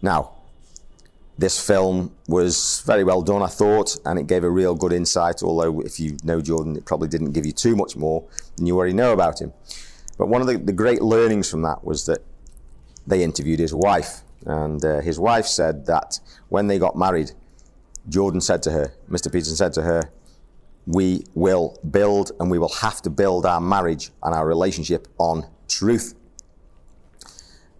Now, 0.00 0.37
this 1.38 1.64
film 1.64 2.14
was 2.26 2.82
very 2.84 3.04
well 3.04 3.22
done, 3.22 3.42
I 3.42 3.46
thought, 3.46 3.96
and 4.04 4.18
it 4.18 4.26
gave 4.26 4.42
a 4.42 4.50
real 4.50 4.74
good 4.74 4.92
insight. 4.92 5.42
Although, 5.42 5.80
if 5.80 6.00
you 6.00 6.16
know 6.24 6.40
Jordan, 6.40 6.76
it 6.76 6.84
probably 6.84 7.06
didn't 7.08 7.32
give 7.32 7.46
you 7.46 7.52
too 7.52 7.76
much 7.76 7.96
more 7.96 8.28
than 8.56 8.66
you 8.66 8.76
already 8.76 8.92
know 8.92 9.12
about 9.12 9.40
him. 9.40 9.52
But 10.18 10.26
one 10.26 10.40
of 10.40 10.48
the, 10.48 10.58
the 10.58 10.72
great 10.72 11.00
learnings 11.00 11.48
from 11.48 11.62
that 11.62 11.84
was 11.84 12.06
that 12.06 12.18
they 13.06 13.22
interviewed 13.22 13.60
his 13.60 13.72
wife. 13.72 14.22
And 14.46 14.84
uh, 14.84 15.00
his 15.00 15.20
wife 15.20 15.46
said 15.46 15.86
that 15.86 16.18
when 16.48 16.66
they 16.66 16.78
got 16.78 16.96
married, 16.96 17.30
Jordan 18.08 18.40
said 18.40 18.62
to 18.64 18.72
her, 18.72 18.92
Mr. 19.08 19.32
Peterson 19.32 19.54
said 19.54 19.72
to 19.74 19.82
her, 19.82 20.10
we 20.86 21.24
will 21.34 21.78
build 21.88 22.32
and 22.40 22.50
we 22.50 22.58
will 22.58 22.72
have 22.80 23.00
to 23.02 23.10
build 23.10 23.46
our 23.46 23.60
marriage 23.60 24.10
and 24.22 24.34
our 24.34 24.46
relationship 24.46 25.06
on 25.18 25.46
truth. 25.68 26.14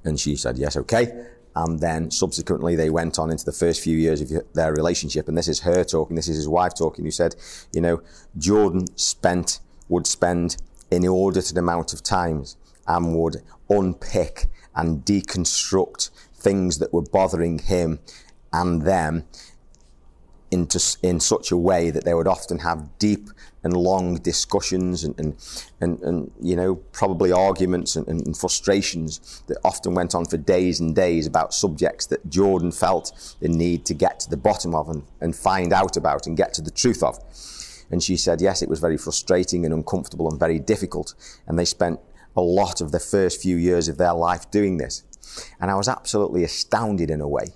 And 0.04 0.20
she 0.20 0.36
said, 0.36 0.58
yes, 0.58 0.76
okay. 0.76 1.26
And 1.58 1.80
then 1.80 2.12
subsequently, 2.12 2.76
they 2.76 2.88
went 2.88 3.18
on 3.18 3.32
into 3.32 3.44
the 3.44 3.50
first 3.50 3.80
few 3.80 3.96
years 3.98 4.20
of 4.20 4.30
their 4.54 4.72
relationship. 4.72 5.26
And 5.26 5.36
this 5.36 5.48
is 5.48 5.58
her 5.60 5.82
talking, 5.82 6.14
this 6.14 6.28
is 6.28 6.36
his 6.36 6.48
wife 6.48 6.72
talking, 6.76 7.04
who 7.04 7.10
said, 7.10 7.34
you 7.72 7.80
know, 7.80 8.00
Jordan 8.36 8.86
spent, 8.96 9.58
would 9.88 10.06
spend 10.06 10.56
inordinate 10.92 11.56
amount 11.56 11.92
of 11.92 12.04
times 12.04 12.56
and 12.86 13.12
would 13.16 13.42
unpick 13.68 14.46
and 14.76 15.04
deconstruct 15.04 16.10
things 16.32 16.78
that 16.78 16.92
were 16.92 17.02
bothering 17.02 17.58
him 17.58 17.98
and 18.52 18.82
them 18.82 19.24
into, 20.52 20.80
in 21.02 21.18
such 21.18 21.50
a 21.50 21.56
way 21.56 21.90
that 21.90 22.04
they 22.04 22.14
would 22.14 22.28
often 22.28 22.60
have 22.60 22.96
deep 23.00 23.30
and 23.68 23.76
long 23.76 24.16
discussions 24.16 25.04
and, 25.04 25.18
and, 25.20 25.36
and, 25.80 26.00
and 26.00 26.32
you 26.40 26.56
know, 26.56 26.76
probably 26.92 27.30
arguments 27.30 27.96
and, 27.96 28.08
and, 28.08 28.36
frustrations 28.36 29.42
that 29.46 29.58
often 29.62 29.94
went 29.94 30.14
on 30.14 30.24
for 30.24 30.36
days 30.36 30.80
and 30.80 30.96
days 30.96 31.26
about 31.26 31.52
subjects 31.52 32.06
that 32.06 32.28
Jordan 32.30 32.72
felt 32.72 33.36
the 33.40 33.48
need 33.48 33.84
to 33.84 33.94
get 33.94 34.20
to 34.20 34.30
the 34.30 34.36
bottom 34.36 34.74
of 34.74 34.88
and, 34.88 35.02
and 35.20 35.36
find 35.36 35.72
out 35.72 35.96
about 35.96 36.26
and 36.26 36.36
get 36.36 36.54
to 36.54 36.62
the 36.62 36.70
truth 36.70 37.02
of. 37.02 37.18
And 37.90 38.02
she 38.02 38.16
said, 38.16 38.40
yes, 38.40 38.62
it 38.62 38.68
was 38.68 38.80
very 38.80 38.96
frustrating 38.96 39.64
and 39.64 39.74
uncomfortable 39.74 40.30
and 40.30 40.38
very 40.38 40.58
difficult. 40.58 41.14
And 41.46 41.58
they 41.58 41.64
spent 41.64 42.00
a 42.36 42.40
lot 42.40 42.80
of 42.80 42.92
the 42.92 43.00
first 43.00 43.42
few 43.42 43.56
years 43.56 43.88
of 43.88 43.98
their 43.98 44.14
life 44.14 44.50
doing 44.50 44.78
this. 44.78 45.04
And 45.60 45.70
I 45.70 45.74
was 45.74 45.88
absolutely 45.88 46.44
astounded 46.44 47.10
in 47.10 47.20
a 47.20 47.28
way 47.28 47.54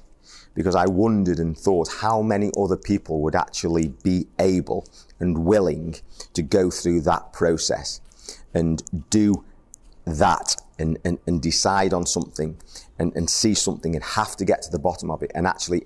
because 0.54 0.75
I 0.75 0.87
wondered 0.87 1.38
and 1.38 1.56
thought 1.56 1.88
how 2.00 2.23
many 2.23 2.50
other 2.59 2.76
people 2.76 3.21
would 3.23 3.35
actually 3.35 3.88
be 4.02 4.26
able 4.38 4.87
and 5.18 5.44
willing 5.44 5.97
to 6.35 6.42
go 6.42 6.71
through 6.71 7.02
that 7.02 7.32
process 7.32 8.00
and 8.52 8.82
do 9.11 9.44
that 10.04 10.56
and, 10.78 10.99
and, 11.04 11.18
and 11.26 11.40
decide 11.40 11.92
on 11.92 12.06
something 12.06 12.61
and, 12.99 13.14
and 13.16 13.30
see 13.30 13.54
something 13.54 13.94
and 13.94 14.04
have 14.04 14.37
to 14.37 14.44
get 14.44 14.62
to 14.62 14.71
the 14.71 14.78
bottom 14.78 15.11
of 15.11 15.23
it 15.23 15.30
and 15.35 15.47
actually 15.47 15.85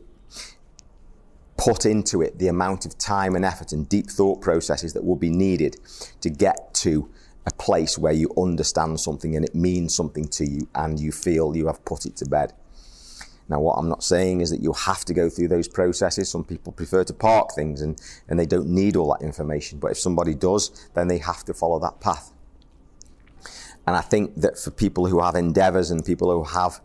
put 1.57 1.87
into 1.87 2.23
it 2.23 2.39
the 2.39 2.49
amount 2.49 2.85
of 2.85 2.99
time 2.99 3.35
and 3.35 3.45
effort 3.45 3.73
and 3.73 3.89
deep 3.89 4.11
thought 4.11 4.41
processes 4.41 4.93
that 4.93 5.05
will 5.05 5.17
be 5.17 5.31
needed 5.31 5.77
to 6.21 6.29
get 6.29 6.75
to 6.75 7.11
a 7.47 7.51
place 7.53 7.97
where 7.97 8.13
you 8.13 8.31
understand 8.37 8.99
something 9.01 9.37
and 9.37 9.45
it 9.45 9.55
means 9.55 9.95
something 9.95 10.27
to 10.27 10.45
you 10.45 10.69
and 10.75 10.99
you 10.99 11.13
feel 11.13 11.57
you 11.57 11.67
have 11.67 11.83
put 11.85 12.05
it 12.05 12.17
to 12.17 12.27
bed. 12.27 12.53
Now, 13.49 13.61
what 13.61 13.75
I'm 13.75 13.89
not 13.89 14.03
saying 14.03 14.41
is 14.41 14.51
that 14.51 14.61
you 14.61 14.73
have 14.73 15.05
to 15.05 15.15
go 15.15 15.31
through 15.31 15.49
those 15.49 15.69
processes. 15.69 16.29
Some 16.29 16.45
people 16.45 16.73
prefer 16.73 17.05
to 17.05 17.13
park 17.13 17.55
things 17.55 17.81
and, 17.81 18.01
and 18.29 18.39
they 18.39 18.47
don't 18.47 18.69
need 18.69 18.97
all 18.97 19.17
that 19.17 19.25
information. 19.25 19.79
But 19.79 19.93
if 19.93 19.99
somebody 19.99 20.35
does, 20.35 20.89
then 20.95 21.09
they 21.09 21.19
have 21.19 21.45
to 21.45 21.55
follow 21.55 21.79
that 21.81 22.01
path. 22.01 22.33
And 23.87 23.95
I 23.97 24.01
think 24.01 24.35
that 24.37 24.59
for 24.59 24.73
people 24.73 25.07
who 25.07 25.21
have 25.21 25.37
endeavors 25.37 25.93
and 25.93 26.05
people 26.05 26.31
who 26.33 26.43
have 26.43 26.81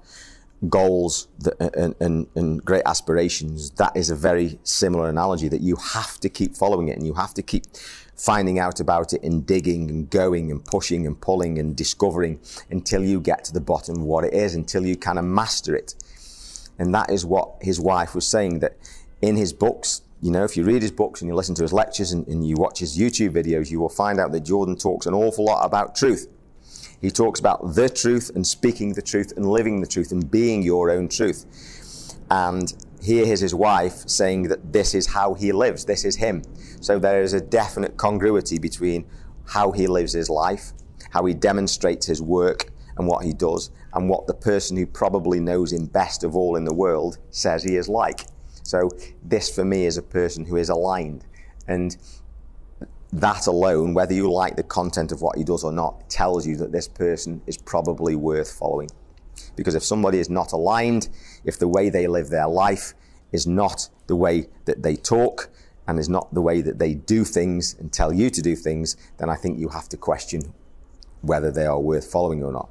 goals 0.69 1.27
that, 1.39 1.59
and, 1.75 1.95
and, 1.99 2.27
and 2.35 2.63
great 2.63 2.83
aspirations, 2.85 3.71
that 3.71 3.97
is 3.97 4.11
a 4.11 4.15
very 4.15 4.59
similar 4.63 5.09
analogy 5.09 5.47
that 5.47 5.61
you 5.61 5.75
have 5.77 6.19
to 6.19 6.29
keep 6.29 6.55
following 6.55 6.89
it 6.89 6.97
and 6.97 7.05
you 7.07 7.15
have 7.15 7.33
to 7.33 7.41
keep 7.41 7.65
finding 8.15 8.59
out 8.59 8.79
about 8.79 9.13
it 9.13 9.23
and 9.23 9.47
digging 9.47 9.89
and 9.89 10.11
going 10.11 10.51
and 10.51 10.63
pushing 10.65 11.07
and 11.07 11.19
pulling 11.19 11.57
and 11.57 11.75
discovering 11.75 12.39
until 12.69 13.03
you 13.03 13.19
get 13.19 13.43
to 13.43 13.51
the 13.51 13.59
bottom 13.59 13.95
of 13.95 14.03
what 14.03 14.23
it 14.23 14.33
is, 14.33 14.53
until 14.53 14.85
you 14.85 14.95
kind 14.95 15.17
of 15.17 15.25
master 15.25 15.75
it. 15.75 15.95
And 16.79 16.93
that 16.93 17.11
is 17.11 17.25
what 17.25 17.55
his 17.61 17.79
wife 17.79 18.15
was 18.15 18.25
saying 18.25 18.59
that 18.59 18.77
in 19.21 19.35
his 19.35 19.53
books, 19.53 20.01
you 20.21 20.31
know, 20.31 20.43
if 20.43 20.55
you 20.55 20.63
read 20.63 20.81
his 20.81 20.91
books 20.91 21.21
and 21.21 21.27
you 21.29 21.35
listen 21.35 21.55
to 21.55 21.63
his 21.63 21.73
lectures 21.73 22.11
and, 22.11 22.27
and 22.27 22.47
you 22.47 22.55
watch 22.55 22.79
his 22.79 22.97
YouTube 22.97 23.31
videos, 23.31 23.71
you 23.71 23.79
will 23.79 23.89
find 23.89 24.19
out 24.19 24.31
that 24.31 24.41
Jordan 24.41 24.75
talks 24.75 25.05
an 25.05 25.13
awful 25.13 25.45
lot 25.45 25.65
about 25.65 25.95
truth. 25.95 26.27
He 27.01 27.09
talks 27.09 27.39
about 27.39 27.73
the 27.73 27.89
truth 27.89 28.31
and 28.35 28.45
speaking 28.45 28.93
the 28.93 29.01
truth 29.01 29.33
and 29.35 29.49
living 29.49 29.81
the 29.81 29.87
truth 29.87 30.11
and 30.11 30.29
being 30.29 30.61
your 30.61 30.91
own 30.91 31.07
truth. 31.07 31.45
And 32.29 32.71
here 33.01 33.25
is 33.25 33.39
his 33.39 33.55
wife 33.55 34.07
saying 34.07 34.43
that 34.43 34.71
this 34.71 34.93
is 34.93 35.07
how 35.07 35.33
he 35.33 35.51
lives, 35.51 35.85
this 35.85 36.05
is 36.05 36.15
him. 36.15 36.43
So 36.79 36.99
there 36.99 37.23
is 37.23 37.33
a 37.33 37.41
definite 37.41 37.97
congruity 37.97 38.59
between 38.59 39.05
how 39.45 39.71
he 39.71 39.87
lives 39.87 40.13
his 40.13 40.29
life, 40.29 40.73
how 41.09 41.25
he 41.25 41.33
demonstrates 41.33 42.05
his 42.05 42.21
work, 42.21 42.71
and 42.97 43.07
what 43.07 43.25
he 43.25 43.33
does 43.33 43.71
and 43.93 44.09
what 44.09 44.27
the 44.27 44.33
person 44.33 44.77
who 44.77 44.85
probably 44.85 45.39
knows 45.39 45.73
him 45.73 45.85
best 45.85 46.23
of 46.23 46.35
all 46.35 46.55
in 46.55 46.65
the 46.65 46.73
world 46.73 47.17
says 47.29 47.63
he 47.63 47.75
is 47.75 47.89
like. 47.89 48.25
So 48.63 48.89
this 49.23 49.53
for 49.53 49.65
me 49.65 49.85
is 49.85 49.97
a 49.97 50.01
person 50.01 50.45
who 50.45 50.55
is 50.55 50.69
aligned. 50.69 51.25
And 51.67 51.97
that 53.13 53.47
alone, 53.47 53.93
whether 53.93 54.13
you 54.13 54.31
like 54.31 54.55
the 54.55 54.63
content 54.63 55.11
of 55.11 55.21
what 55.21 55.37
he 55.37 55.43
does 55.43 55.63
or 55.63 55.71
not, 55.71 56.09
tells 56.09 56.47
you 56.47 56.55
that 56.57 56.71
this 56.71 56.87
person 56.87 57.41
is 57.45 57.57
probably 57.57 58.15
worth 58.15 58.51
following. 58.51 58.89
Because 59.55 59.75
if 59.75 59.83
somebody 59.83 60.19
is 60.19 60.29
not 60.29 60.53
aligned, 60.53 61.09
if 61.43 61.59
the 61.59 61.67
way 61.67 61.89
they 61.89 62.07
live 62.07 62.29
their 62.29 62.47
life 62.47 62.93
is 63.31 63.45
not 63.47 63.89
the 64.07 64.15
way 64.15 64.47
that 64.65 64.83
they 64.83 64.95
talk 64.95 65.49
and 65.87 65.99
is 65.99 66.09
not 66.09 66.33
the 66.33 66.41
way 66.41 66.61
that 66.61 66.79
they 66.79 66.93
do 66.93 67.25
things 67.25 67.75
and 67.79 67.91
tell 67.91 68.13
you 68.13 68.29
to 68.29 68.41
do 68.41 68.55
things, 68.55 68.95
then 69.17 69.29
I 69.29 69.35
think 69.35 69.59
you 69.59 69.69
have 69.69 69.89
to 69.89 69.97
question 69.97 70.53
whether 71.21 71.51
they 71.51 71.65
are 71.65 71.79
worth 71.79 72.09
following 72.09 72.43
or 72.43 72.51
not. 72.51 72.69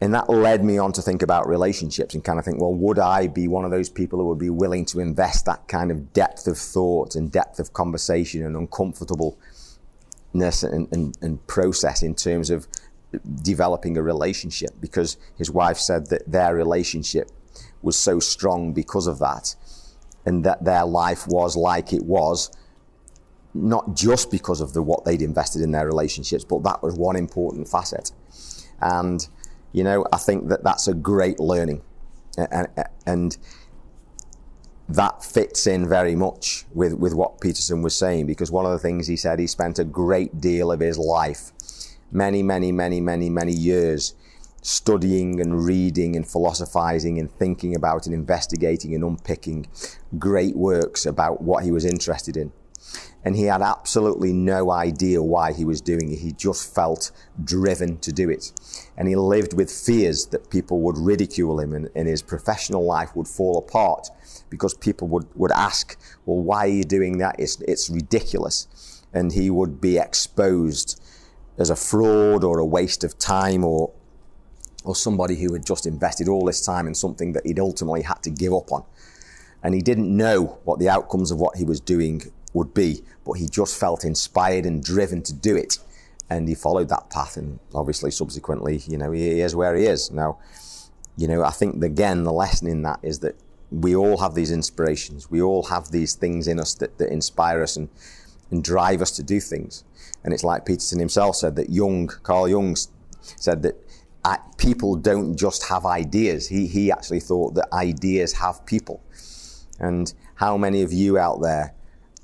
And 0.00 0.14
that 0.14 0.30
led 0.30 0.64
me 0.64 0.78
on 0.78 0.92
to 0.92 1.02
think 1.02 1.22
about 1.22 1.48
relationships 1.48 2.14
and 2.14 2.22
kind 2.22 2.38
of 2.38 2.44
think, 2.44 2.60
well, 2.60 2.72
would 2.72 3.00
I 3.00 3.26
be 3.26 3.48
one 3.48 3.64
of 3.64 3.72
those 3.72 3.88
people 3.88 4.20
who 4.20 4.26
would 4.26 4.38
be 4.38 4.50
willing 4.50 4.84
to 4.86 5.00
invest 5.00 5.46
that 5.46 5.66
kind 5.66 5.90
of 5.90 6.12
depth 6.12 6.46
of 6.46 6.56
thought 6.56 7.16
and 7.16 7.32
depth 7.32 7.58
of 7.58 7.72
conversation 7.72 8.44
and 8.44 8.56
uncomfortableness 8.56 10.62
and, 10.62 10.88
and, 10.92 11.18
and 11.20 11.44
process 11.48 12.02
in 12.02 12.14
terms 12.14 12.50
of 12.50 12.68
developing 13.42 13.96
a 13.96 14.02
relationship? 14.02 14.70
Because 14.80 15.16
his 15.36 15.50
wife 15.50 15.78
said 15.78 16.10
that 16.10 16.30
their 16.30 16.54
relationship 16.54 17.30
was 17.82 17.98
so 17.98 18.20
strong 18.20 18.72
because 18.72 19.08
of 19.08 19.18
that 19.18 19.56
and 20.24 20.44
that 20.44 20.64
their 20.64 20.84
life 20.84 21.26
was 21.26 21.56
like 21.56 21.92
it 21.92 22.04
was 22.04 22.52
not 23.54 23.96
just 23.96 24.30
because 24.30 24.60
of 24.60 24.74
the 24.74 24.82
what 24.82 25.04
they'd 25.04 25.22
invested 25.22 25.62
in 25.62 25.72
their 25.72 25.86
relationships, 25.86 26.44
but 26.44 26.62
that 26.62 26.82
was 26.82 26.94
one 26.94 27.16
important 27.16 27.66
facet. 27.66 28.12
And 28.80 29.26
you 29.72 29.84
know, 29.84 30.06
I 30.12 30.16
think 30.18 30.48
that 30.48 30.64
that's 30.64 30.88
a 30.88 30.94
great 30.94 31.40
learning. 31.40 31.82
And, 33.06 33.36
that 34.90 35.22
fits 35.22 35.66
in 35.66 35.86
very 35.86 36.14
much 36.14 36.64
with, 36.72 36.94
with 36.94 37.12
what 37.12 37.42
Peterson 37.42 37.82
was 37.82 37.94
saying 37.94 38.26
because 38.26 38.50
one 38.50 38.64
of 38.64 38.72
the 38.72 38.78
things 38.78 39.06
he 39.06 39.16
said, 39.16 39.38
he 39.38 39.46
spent 39.46 39.78
a 39.78 39.84
great 39.84 40.40
deal 40.40 40.72
of 40.72 40.80
his 40.80 40.96
life, 40.96 41.52
many, 42.10 42.42
many, 42.42 42.72
many, 42.72 42.98
many, 42.98 43.28
many 43.28 43.52
years 43.52 44.14
studying 44.62 45.40
and 45.40 45.64
reading 45.64 46.16
and 46.16 46.26
philosophizing 46.26 47.18
and 47.18 47.30
thinking 47.30 47.76
about 47.76 48.06
and 48.06 48.14
investigating 48.14 48.94
and 48.94 49.04
unpicking 49.04 49.66
great 50.18 50.56
works 50.56 51.04
about 51.04 51.42
what 51.42 51.64
he 51.64 51.70
was 51.70 51.84
interested 51.84 52.36
in 52.36 52.50
and 53.24 53.36
he 53.36 53.44
had 53.44 53.62
absolutely 53.62 54.32
no 54.32 54.70
idea 54.70 55.22
why 55.22 55.52
he 55.52 55.64
was 55.64 55.80
doing 55.80 56.12
it. 56.12 56.20
He 56.20 56.32
just 56.32 56.74
felt 56.74 57.10
driven 57.42 57.98
to 57.98 58.12
do 58.12 58.30
it. 58.30 58.52
And 58.96 59.08
he 59.08 59.16
lived 59.16 59.54
with 59.54 59.70
fears 59.70 60.26
that 60.26 60.50
people 60.50 60.80
would 60.80 60.96
ridicule 60.96 61.60
him 61.60 61.74
and, 61.74 61.90
and 61.94 62.06
his 62.06 62.22
professional 62.22 62.84
life 62.84 63.14
would 63.16 63.26
fall 63.26 63.58
apart 63.58 64.08
because 64.50 64.72
people 64.74 65.08
would, 65.08 65.26
would 65.34 65.50
ask, 65.52 65.98
well, 66.26 66.38
why 66.38 66.64
are 66.64 66.68
you 66.68 66.84
doing 66.84 67.18
that? 67.18 67.36
It's, 67.38 67.60
it's 67.62 67.90
ridiculous. 67.90 69.02
And 69.12 69.32
he 69.32 69.50
would 69.50 69.80
be 69.80 69.98
exposed 69.98 71.02
as 71.58 71.70
a 71.70 71.76
fraud 71.76 72.44
or 72.44 72.60
a 72.60 72.66
waste 72.66 73.02
of 73.02 73.18
time 73.18 73.64
or, 73.64 73.92
or 74.84 74.94
somebody 74.94 75.36
who 75.36 75.52
had 75.52 75.66
just 75.66 75.86
invested 75.86 76.28
all 76.28 76.44
this 76.44 76.64
time 76.64 76.86
in 76.86 76.94
something 76.94 77.32
that 77.32 77.44
he'd 77.44 77.58
ultimately 77.58 78.02
had 78.02 78.22
to 78.22 78.30
give 78.30 78.54
up 78.54 78.70
on. 78.70 78.84
And 79.62 79.74
he 79.74 79.82
didn't 79.82 80.16
know 80.16 80.60
what 80.64 80.78
the 80.78 80.88
outcomes 80.88 81.32
of 81.32 81.40
what 81.40 81.56
he 81.56 81.64
was 81.64 81.80
doing 81.80 82.22
would 82.52 82.74
be, 82.74 83.02
but 83.24 83.32
he 83.34 83.48
just 83.48 83.78
felt 83.78 84.04
inspired 84.04 84.66
and 84.66 84.82
driven 84.82 85.22
to 85.22 85.32
do 85.32 85.56
it. 85.56 85.78
And 86.30 86.48
he 86.48 86.54
followed 86.54 86.88
that 86.90 87.10
path, 87.10 87.36
and 87.36 87.58
obviously, 87.74 88.10
subsequently, 88.10 88.82
you 88.86 88.98
know, 88.98 89.12
he 89.12 89.40
is 89.40 89.56
where 89.56 89.74
he 89.74 89.86
is. 89.86 90.10
Now, 90.10 90.38
you 91.16 91.26
know, 91.26 91.42
I 91.42 91.50
think 91.50 91.82
again, 91.82 92.24
the 92.24 92.32
lesson 92.32 92.68
in 92.68 92.82
that 92.82 93.00
is 93.02 93.20
that 93.20 93.36
we 93.70 93.96
all 93.96 94.18
have 94.18 94.34
these 94.34 94.50
inspirations. 94.50 95.30
We 95.30 95.42
all 95.42 95.64
have 95.64 95.90
these 95.90 96.14
things 96.14 96.46
in 96.46 96.60
us 96.60 96.74
that, 96.74 96.98
that 96.98 97.10
inspire 97.10 97.62
us 97.62 97.76
and, 97.76 97.88
and 98.50 98.62
drive 98.62 99.02
us 99.02 99.10
to 99.12 99.22
do 99.22 99.40
things. 99.40 99.84
And 100.24 100.32
it's 100.32 100.44
like 100.44 100.64
Peterson 100.64 100.98
himself 100.98 101.36
said 101.36 101.56
that 101.56 101.70
Jung, 101.70 102.08
Carl 102.08 102.48
Jung 102.48 102.76
said 103.20 103.62
that 103.62 103.76
uh, 104.24 104.36
people 104.56 104.96
don't 104.96 105.36
just 105.36 105.68
have 105.68 105.86
ideas. 105.86 106.48
He, 106.48 106.66
he 106.66 106.90
actually 106.90 107.20
thought 107.20 107.54
that 107.54 107.72
ideas 107.72 108.34
have 108.34 108.64
people. 108.66 109.02
And 109.78 110.12
how 110.34 110.56
many 110.56 110.82
of 110.82 110.92
you 110.92 111.18
out 111.18 111.40
there 111.40 111.74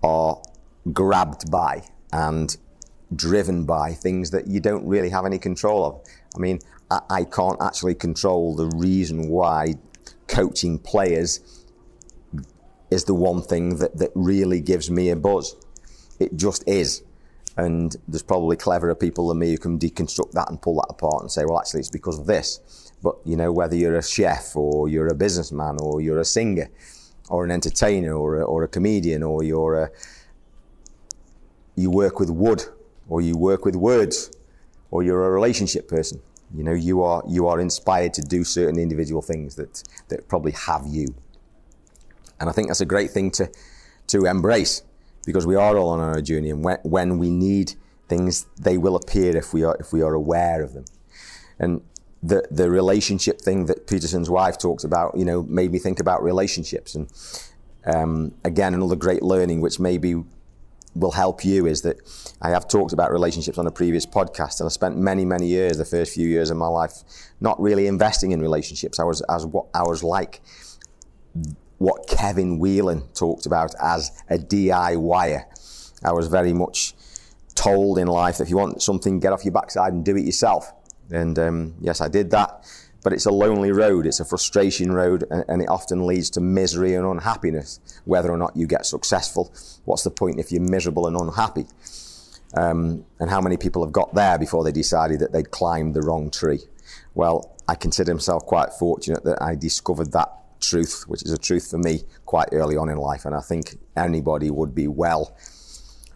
are 0.04 0.40
grabbed 0.92 1.50
by 1.50 1.82
and 2.12 2.56
driven 3.16 3.64
by 3.64 3.92
things 3.92 4.30
that 4.30 4.46
you 4.46 4.60
don't 4.60 4.86
really 4.86 5.08
have 5.08 5.24
any 5.24 5.38
control 5.38 5.84
of. 5.84 6.00
I 6.36 6.38
mean, 6.38 6.60
I, 6.90 7.00
I 7.10 7.24
can't 7.24 7.60
actually 7.62 7.94
control 7.94 8.54
the 8.54 8.66
reason 8.76 9.28
why 9.28 9.74
coaching 10.28 10.78
players 10.78 11.64
is 12.90 13.04
the 13.04 13.14
one 13.14 13.42
thing 13.42 13.76
that, 13.78 13.96
that 13.96 14.10
really 14.14 14.60
gives 14.60 14.90
me 14.90 15.08
a 15.08 15.16
buzz. 15.16 15.56
It 16.20 16.36
just 16.36 16.68
is. 16.68 17.02
And 17.56 17.96
there's 18.08 18.22
probably 18.22 18.56
cleverer 18.56 18.94
people 18.94 19.28
than 19.28 19.38
me 19.38 19.52
who 19.52 19.58
can 19.58 19.78
deconstruct 19.78 20.32
that 20.32 20.50
and 20.50 20.60
pull 20.60 20.76
that 20.76 20.88
apart 20.90 21.22
and 21.22 21.30
say, 21.30 21.44
well, 21.44 21.58
actually, 21.58 21.80
it's 21.80 21.88
because 21.88 22.18
of 22.18 22.26
this. 22.26 22.92
But, 23.02 23.16
you 23.24 23.36
know, 23.36 23.52
whether 23.52 23.76
you're 23.76 23.96
a 23.96 24.02
chef 24.02 24.56
or 24.56 24.88
you're 24.88 25.08
a 25.08 25.14
businessman 25.14 25.76
or 25.80 26.00
you're 26.00 26.18
a 26.18 26.24
singer, 26.24 26.68
or 27.28 27.44
an 27.44 27.50
entertainer 27.50 28.12
or 28.14 28.40
a, 28.40 28.44
or 28.44 28.62
a 28.64 28.68
comedian 28.68 29.22
or 29.22 29.42
you're 29.42 29.74
a, 29.74 29.90
you 31.76 31.90
work 31.90 32.20
with 32.20 32.30
wood 32.30 32.64
or 33.08 33.20
you 33.20 33.36
work 33.36 33.64
with 33.64 33.76
words 33.76 34.30
or 34.90 35.02
you're 35.02 35.26
a 35.26 35.30
relationship 35.30 35.88
person. 35.88 36.20
You 36.54 36.62
know, 36.62 36.72
you 36.72 37.02
are 37.02 37.22
you 37.28 37.48
are 37.48 37.60
inspired 37.60 38.14
to 38.14 38.22
do 38.22 38.44
certain 38.44 38.78
individual 38.78 39.22
things 39.22 39.56
that 39.56 39.82
that 40.08 40.28
probably 40.28 40.52
have 40.52 40.86
you. 40.86 41.08
And 42.38 42.48
I 42.48 42.52
think 42.52 42.68
that's 42.68 42.80
a 42.80 42.86
great 42.86 43.10
thing 43.10 43.30
to 43.32 43.50
to 44.08 44.26
embrace 44.26 44.82
because 45.26 45.46
we 45.46 45.56
are 45.56 45.76
all 45.76 45.88
on 45.88 46.00
our 46.00 46.20
journey, 46.20 46.50
and 46.50 46.62
when, 46.62 46.78
when 46.82 47.18
we 47.18 47.30
need 47.30 47.74
things, 48.08 48.46
they 48.60 48.76
will 48.76 48.94
appear 48.94 49.36
if 49.36 49.52
we 49.52 49.64
are 49.64 49.76
if 49.80 49.92
we 49.92 50.02
are 50.02 50.14
aware 50.14 50.62
of 50.62 50.74
them. 50.74 50.84
And 51.58 51.80
the 52.24 52.42
the 52.50 52.70
relationship 52.70 53.40
thing 53.40 53.66
that 53.66 53.86
Peterson's 53.86 54.30
wife 54.30 54.58
talks 54.58 54.82
about, 54.82 55.16
you 55.16 55.24
know, 55.24 55.42
made 55.44 55.70
me 55.70 55.78
think 55.78 56.00
about 56.00 56.22
relationships. 56.22 56.94
And 56.94 57.12
um, 57.84 58.34
again, 58.44 58.72
another 58.72 58.96
great 58.96 59.22
learning, 59.22 59.60
which 59.60 59.78
maybe 59.78 60.24
will 60.94 61.10
help 61.10 61.44
you, 61.44 61.66
is 61.66 61.82
that 61.82 61.98
I 62.40 62.50
have 62.50 62.66
talked 62.66 62.92
about 62.92 63.12
relationships 63.12 63.58
on 63.58 63.66
a 63.66 63.70
previous 63.70 64.06
podcast, 64.06 64.60
and 64.60 64.66
I 64.66 64.70
spent 64.70 64.96
many 64.96 65.24
many 65.24 65.46
years, 65.46 65.76
the 65.76 65.84
first 65.84 66.14
few 66.14 66.26
years 66.26 66.50
of 66.50 66.56
my 66.56 66.68
life, 66.68 67.02
not 67.40 67.60
really 67.60 67.86
investing 67.86 68.32
in 68.32 68.40
relationships. 68.40 68.98
I 68.98 69.04
was 69.04 69.20
as 69.28 69.44
what 69.44 69.66
I 69.74 69.82
was 69.82 70.02
like 70.02 70.40
what 71.78 72.06
Kevin 72.06 72.58
Whelan 72.58 73.02
talked 73.14 73.46
about 73.46 73.74
as 73.80 74.10
a 74.30 74.38
DIYer. 74.38 75.44
I 76.02 76.12
was 76.12 76.28
very 76.28 76.52
much 76.52 76.94
told 77.54 77.98
in 77.98 78.06
life 78.06 78.38
that 78.38 78.44
if 78.44 78.50
you 78.50 78.56
want 78.56 78.82
something, 78.82 79.20
get 79.20 79.32
off 79.32 79.44
your 79.44 79.52
backside 79.52 79.92
and 79.92 80.04
do 80.04 80.16
it 80.16 80.24
yourself. 80.24 80.72
And 81.10 81.38
um, 81.38 81.74
yes, 81.80 82.00
I 82.00 82.08
did 82.08 82.30
that. 82.30 82.64
But 83.02 83.12
it's 83.12 83.26
a 83.26 83.30
lonely 83.30 83.70
road, 83.70 84.06
it's 84.06 84.20
a 84.20 84.24
frustration 84.24 84.90
road, 84.90 85.24
and, 85.30 85.44
and, 85.46 85.60
it 85.60 85.68
often 85.68 86.06
leads 86.06 86.30
to 86.30 86.40
misery 86.40 86.94
and 86.94 87.04
unhappiness. 87.04 87.78
Whether 88.06 88.32
or 88.32 88.38
not 88.38 88.56
you 88.56 88.66
get 88.66 88.86
successful, 88.86 89.52
what's 89.84 90.04
the 90.04 90.10
point 90.10 90.40
if 90.40 90.50
you're 90.50 90.62
miserable 90.62 91.06
and 91.06 91.14
unhappy? 91.14 91.66
Um, 92.56 93.04
and 93.20 93.28
how 93.28 93.42
many 93.42 93.58
people 93.58 93.84
have 93.84 93.92
got 93.92 94.14
there 94.14 94.38
before 94.38 94.64
they 94.64 94.72
decided 94.72 95.20
that 95.20 95.32
they'd 95.32 95.50
climbed 95.50 95.92
the 95.92 96.00
wrong 96.00 96.30
tree? 96.30 96.60
Well, 97.14 97.54
I 97.68 97.74
consider 97.74 98.14
myself 98.14 98.46
quite 98.46 98.72
fortunate 98.72 99.24
that 99.24 99.42
I 99.42 99.54
discovered 99.54 100.12
that 100.12 100.30
truth, 100.60 101.04
which 101.06 101.22
is 101.22 101.32
a 101.32 101.38
truth 101.38 101.70
for 101.70 101.78
me 101.78 102.02
quite 102.24 102.48
early 102.52 102.76
on 102.76 102.88
in 102.88 102.98
life. 102.98 103.24
And 103.24 103.34
I 103.34 103.40
think 103.40 103.76
anybody 103.96 104.50
would 104.50 104.74
be 104.74 104.88
well, 104.88 105.36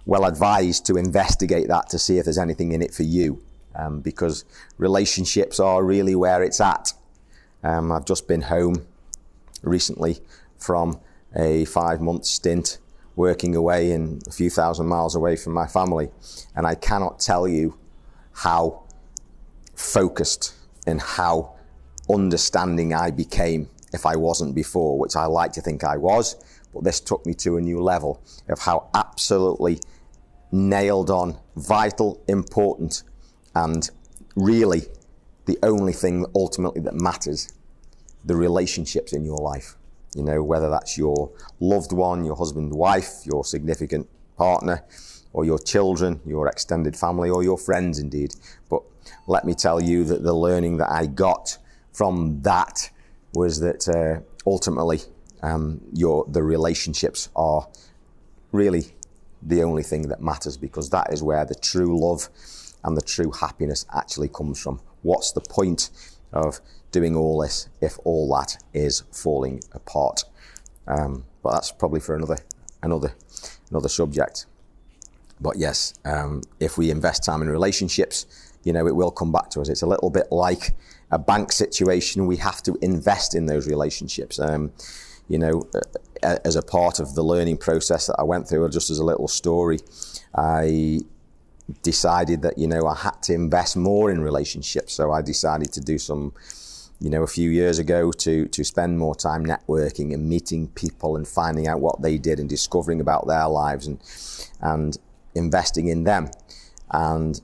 well 0.07 0.25
advised 0.25 0.87
to 0.87 0.97
investigate 0.97 1.69
that 1.69 1.89
to 1.91 1.99
see 1.99 2.19
if 2.19 2.25
there's 2.25 2.39
anything 2.39 2.73
in 2.73 2.83
it 2.83 2.95
for 2.95 3.03
you. 3.03 3.43
Um, 3.79 4.01
because 4.01 4.45
relationships 4.77 5.61
are 5.61 5.85
really 5.85 6.17
where 6.17 6.43
it's 6.43 6.61
at. 6.61 6.93
Um, 7.63 7.93
I've 7.93 8.05
just 8.05 8.27
been 8.27 8.43
home 8.43 8.87
recently 9.63 10.19
from 10.59 11.01
a 11.37 11.65
five 11.67 12.01
month 12.01 12.25
stint 12.25 12.79
working 13.15 13.55
away 13.55 13.93
and 13.93 14.23
a 14.27 14.33
few 14.33 14.51
thousand 14.51 14.87
miles 14.87 15.15
away 15.15 15.37
from 15.37 15.53
my 15.53 15.67
family. 15.67 16.09
And 16.55 16.67
I 16.67 16.75
cannot 16.75 17.21
tell 17.21 17.47
you 17.47 17.79
how 18.33 18.85
focused 19.75 20.55
and 20.87 21.01
how 21.01 21.57
understanding 22.09 22.95
I 22.95 23.11
became 23.11 23.69
if 23.93 24.07
I 24.07 24.17
wasn't 24.17 24.55
before, 24.55 24.99
which 24.99 25.17
I 25.17 25.27
like 25.27 25.53
to 25.53 25.61
think 25.61 25.85
I 25.85 25.97
was. 25.97 26.37
But 26.73 26.85
this 26.85 27.01
took 27.01 27.25
me 27.27 27.35
to 27.35 27.57
a 27.57 27.61
new 27.61 27.81
level 27.81 28.23
of 28.49 28.61
how 28.61 28.89
absolutely 28.95 29.81
nailed 30.53 31.11
on, 31.11 31.39
vital, 31.57 32.23
important, 32.29 33.03
and 33.65 33.91
really 34.37 34.83
the 35.47 35.59
only 35.63 35.93
thing 35.93 36.27
ultimately 36.35 36.81
that 36.81 36.95
matters 36.95 37.53
the 38.25 38.37
relationships 38.37 39.13
in 39.13 39.25
your 39.25 39.39
life. 39.39 39.75
You 40.15 40.23
know, 40.23 40.43
whether 40.43 40.71
that's 40.71 40.97
your 40.97 41.31
loved 41.61 41.93
one, 41.93 42.25
your 42.25 42.37
husband, 42.37 42.73
wife, 42.73 43.11
your 43.25 43.45
significant 43.45 44.09
partner, 44.37 44.85
or 45.33 45.45
your 45.45 45.59
children, 45.59 46.21
your 46.25 46.47
extended 46.49 46.97
family, 46.97 47.31
or 47.31 47.43
your 47.43 47.59
friends 47.59 47.99
indeed. 47.99 48.35
But 48.71 48.83
let 49.27 49.45
me 49.45 49.55
tell 49.55 49.81
you 49.83 50.05
that 50.05 50.23
the 50.23 50.35
learning 50.35 50.79
that 50.79 50.91
I 50.91 51.07
got 51.07 51.59
from 51.93 52.43
that 52.43 52.91
was 53.35 53.61
that 53.61 53.89
uh, 53.89 54.21
ultimately 54.47 55.01
um, 55.43 55.81
your 55.93 56.25
the 56.29 56.43
relationships 56.43 57.29
are 57.37 57.67
really 58.53 58.85
the 59.43 59.63
only 59.63 59.83
thing 59.83 60.09
that 60.09 60.21
matters 60.21 60.57
because 60.57 60.91
that 60.91 61.13
is 61.13 61.23
where 61.23 61.45
the 61.45 61.55
true 61.55 61.99
love 62.01 62.29
and 62.85 62.97
the 62.97 63.03
true 63.03 63.31
happiness 63.31 63.87
actually 63.95 64.29
comes 64.29 64.61
from. 64.61 64.81
What's 65.03 65.33
the 65.33 65.41
point 65.41 65.91
of 66.33 66.61
doing 66.91 67.17
all 67.17 67.41
this 67.41 67.69
if 67.81 67.99
all 68.05 68.29
that 68.37 68.63
is 68.73 69.03
falling 69.13 69.61
apart? 69.73 70.25
Um, 70.87 71.25
but 71.43 71.53
that's 71.53 71.73
probably 71.73 72.01
for 72.01 72.15
another 72.15 72.39
another 72.83 73.15
another 73.71 73.89
subject. 73.89 74.47
But 75.41 75.57
yes, 75.57 75.95
um, 76.05 76.43
if 76.59 76.79
we 76.79 76.91
invest 76.91 77.25
time 77.25 77.43
in 77.43 77.49
relationships, 77.49 78.27
you 78.65 78.73
know, 78.73 78.87
it 78.87 78.97
will 78.97 79.11
come 79.11 79.31
back 79.31 79.51
to 79.51 79.61
us. 79.61 79.69
It's 79.69 79.83
a 79.83 79.87
little 79.87 80.11
bit 80.11 80.33
like 80.33 80.75
a 81.11 81.19
bank 81.19 81.53
situation, 81.53 82.27
we 82.27 82.37
have 82.37 82.63
to 82.65 82.77
invest 82.83 83.35
in 83.35 83.47
those 83.47 83.67
relationships. 83.67 84.39
Um, 84.39 84.73
you 85.29 85.39
know, 85.39 85.69
as 86.23 86.57
a 86.57 86.63
part 86.63 87.01
of 87.01 87.15
the 87.15 87.23
learning 87.23 87.59
process 87.59 88.07
that 88.07 88.17
I 88.19 88.23
went 88.23 88.49
through, 88.49 88.69
just 88.71 88.91
as 88.91 88.99
a 88.99 89.05
little 89.05 89.29
story, 89.29 89.79
I 90.35 91.01
decided 91.83 92.43
that 92.43 92.59
you 92.59 92.67
know 92.67 92.87
I 92.87 92.95
had 92.95 93.23
to 93.25 93.35
invest 93.35 93.77
more 93.77 94.11
in 94.11 94.21
relationships. 94.21 94.95
So 94.95 95.13
I 95.13 95.23
decided 95.23 95.73
to 95.73 95.81
do 95.81 95.99
some, 95.99 96.33
you 97.01 97.11
know, 97.11 97.23
a 97.23 97.27
few 97.27 97.51
years 97.51 97.79
ago 97.79 98.13
to 98.13 98.47
to 98.47 98.65
spend 98.65 98.99
more 98.99 99.15
time 99.15 99.45
networking 99.45 100.15
and 100.15 100.29
meeting 100.29 100.69
people 100.69 101.17
and 101.17 101.27
finding 101.27 101.69
out 101.69 101.81
what 101.81 102.03
they 102.03 102.19
did 102.19 102.41
and 102.41 102.49
discovering 102.49 103.01
about 103.01 103.27
their 103.27 103.49
lives 103.49 103.87
and 103.87 104.03
and 104.61 104.99
investing 105.35 105.89
in 105.89 106.05
them. 106.05 106.31
And 106.91 107.41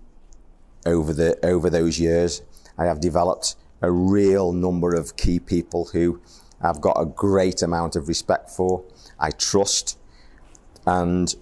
over 0.87 1.13
the 1.13 1.45
over 1.45 1.71
those 1.71 1.99
years, 2.01 2.43
I 2.79 2.87
have 2.87 3.01
developed 3.01 3.57
a 3.83 3.91
real 3.91 4.53
number 4.53 4.95
of 4.95 5.17
key 5.17 5.39
people 5.39 5.87
who 5.93 6.21
I've 6.61 6.81
got 6.81 6.99
a 6.99 7.05
great 7.05 7.61
amount 7.61 7.97
of 7.97 8.09
respect 8.09 8.49
for, 8.49 8.85
I 9.19 9.31
trust, 9.31 9.99
and 10.87 11.35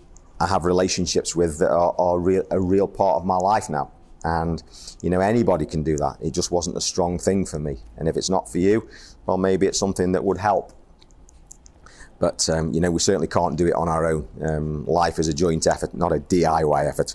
I 0.42 0.48
have 0.48 0.64
relationships 0.64 1.36
with 1.36 1.60
that 1.60 1.70
are, 1.70 1.94
are 1.98 2.18
real, 2.18 2.44
a 2.50 2.60
real 2.60 2.88
part 2.88 3.16
of 3.16 3.24
my 3.24 3.36
life 3.36 3.70
now. 3.70 3.92
And, 4.24 4.60
you 5.00 5.08
know, 5.08 5.20
anybody 5.20 5.66
can 5.66 5.84
do 5.84 5.96
that. 5.98 6.16
It 6.20 6.32
just 6.32 6.50
wasn't 6.50 6.76
a 6.76 6.80
strong 6.80 7.16
thing 7.16 7.46
for 7.46 7.60
me. 7.60 7.76
And 7.96 8.08
if 8.08 8.16
it's 8.16 8.28
not 8.28 8.50
for 8.50 8.58
you, 8.58 8.88
well, 9.24 9.38
maybe 9.38 9.66
it's 9.68 9.78
something 9.78 10.10
that 10.12 10.24
would 10.24 10.38
help. 10.38 10.72
But, 12.18 12.48
um, 12.48 12.72
you 12.72 12.80
know, 12.80 12.90
we 12.90 12.98
certainly 12.98 13.28
can't 13.28 13.56
do 13.56 13.68
it 13.68 13.74
on 13.74 13.88
our 13.88 14.04
own. 14.04 14.28
Um, 14.44 14.84
life 14.86 15.20
is 15.20 15.28
a 15.28 15.34
joint 15.34 15.68
effort, 15.68 15.94
not 15.94 16.10
a 16.10 16.18
DIY 16.18 16.88
effort. 16.88 17.14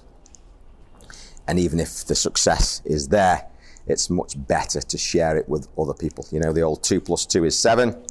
And 1.49 1.59
even 1.59 1.81
if 1.81 2.05
the 2.05 2.15
success 2.15 2.81
is 2.85 3.09
there, 3.09 3.47
it's 3.87 4.09
much 4.09 4.35
better 4.47 4.79
to 4.79 4.97
share 4.97 5.35
it 5.37 5.49
with 5.49 5.67
other 5.77 5.93
people. 5.93 6.25
You 6.31 6.39
know, 6.39 6.53
the 6.53 6.61
old 6.61 6.81
two 6.81 7.01
plus 7.01 7.25
two 7.25 7.43
is 7.43 7.59
seven. 7.59 8.01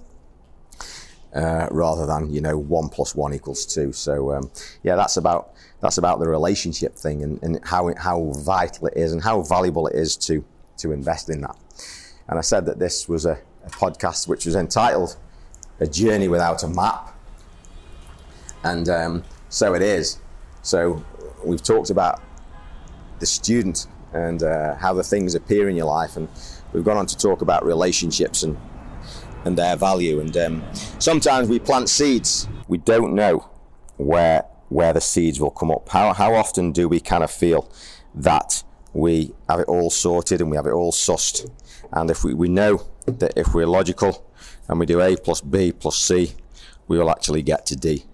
Uh, 1.37 1.69
rather 1.71 2.07
than 2.07 2.33
you 2.33 2.41
know 2.41 2.57
one 2.57 2.89
plus 2.89 3.15
one 3.15 3.35
equals 3.35 3.67
two. 3.67 3.93
So 3.93 4.33
um, 4.33 4.51
yeah, 4.83 4.97
that's 4.97 5.19
about 5.19 5.53
that's 5.83 5.99
about 5.99 6.19
the 6.19 6.27
relationship 6.27 6.97
thing 6.97 7.23
and, 7.23 7.43
and 7.43 7.61
how 7.63 7.95
how 7.99 8.33
vital 8.39 8.87
it 8.87 8.95
is 8.97 9.13
and 9.13 9.23
how 9.23 9.43
valuable 9.43 9.87
it 9.87 9.95
is 9.95 10.17
to 10.29 10.43
to 10.79 10.93
invest 10.93 11.29
in 11.29 11.43
that. 11.43 11.55
And 12.29 12.39
I 12.39 12.41
said 12.41 12.65
that 12.65 12.79
this 12.79 13.07
was 13.07 13.27
a, 13.27 13.39
a 13.67 13.69
podcast 13.69 14.29
which 14.29 14.47
was 14.47 14.55
entitled 14.55 15.19
"A 15.79 15.87
Journey 15.87 16.29
Without 16.29 16.63
a 16.63 16.69
Map," 16.69 17.15
and 18.65 18.89
um, 18.89 19.23
so 19.51 19.75
it 19.75 19.83
is. 19.83 20.19
So 20.63 21.05
we've 21.45 21.63
talked 21.63 21.91
about 21.91 22.23
the 23.19 23.27
student 23.27 23.89
and 24.15 24.43
uh, 24.43 24.77
how 24.77 24.95
the 24.95 25.03
things 25.03 25.35
appear 25.35 25.69
in 25.69 25.77
your 25.77 25.87
life. 25.87 26.17
And 26.17 26.29
we've 26.73 26.85
gone 26.85 26.97
on 26.97 27.07
to 27.07 27.17
talk 27.17 27.43
about 27.43 27.63
relationships 27.67 28.43
and 28.43 28.57
and 29.47 29.57
their 29.57 29.77
value. 29.77 30.21
And 30.21 30.37
um, 30.37 30.65
sometimes 30.99 31.49
we 31.49 31.59
plant 31.59 31.89
seeds. 31.89 32.49
We 32.69 32.79
don't 32.79 33.15
know 33.15 33.49
where 33.97 34.45
where 34.69 34.93
the 34.93 35.01
seeds 35.01 35.41
will 35.41 35.53
come 35.53 35.71
up. 35.71 35.89
How 35.89 36.13
how 36.13 36.35
often 36.35 36.73
do 36.73 36.89
we 36.89 37.01
kind 37.01 37.23
of 37.23 37.31
feel 37.31 37.71
that 38.15 38.65
we 38.93 39.33
have 39.49 39.61
it 39.61 39.69
all 39.69 39.91
sorted 39.91 40.41
and 40.41 40.51
we 40.51 40.57
have 40.57 40.67
it 40.67 40.73
all 40.73 40.93
sussed? 40.93 41.49
And 41.93 42.11
if 42.11 42.25
we, 42.25 42.35
we 42.35 42.49
know 42.49 42.85
that 43.07 43.33
if 43.37 43.55
we're 43.55 43.69
logical 43.69 44.27
and 44.69 44.81
we 44.81 44.87
do 44.87 45.01
A 45.01 45.17
plus 45.17 45.41
B 45.41 45.71
plus 45.71 45.97
C, 45.97 46.35
we 46.89 46.99
will 46.99 47.11
actually 47.11 47.43
get 47.43 47.65
to 47.67 47.77
D. 47.77 48.05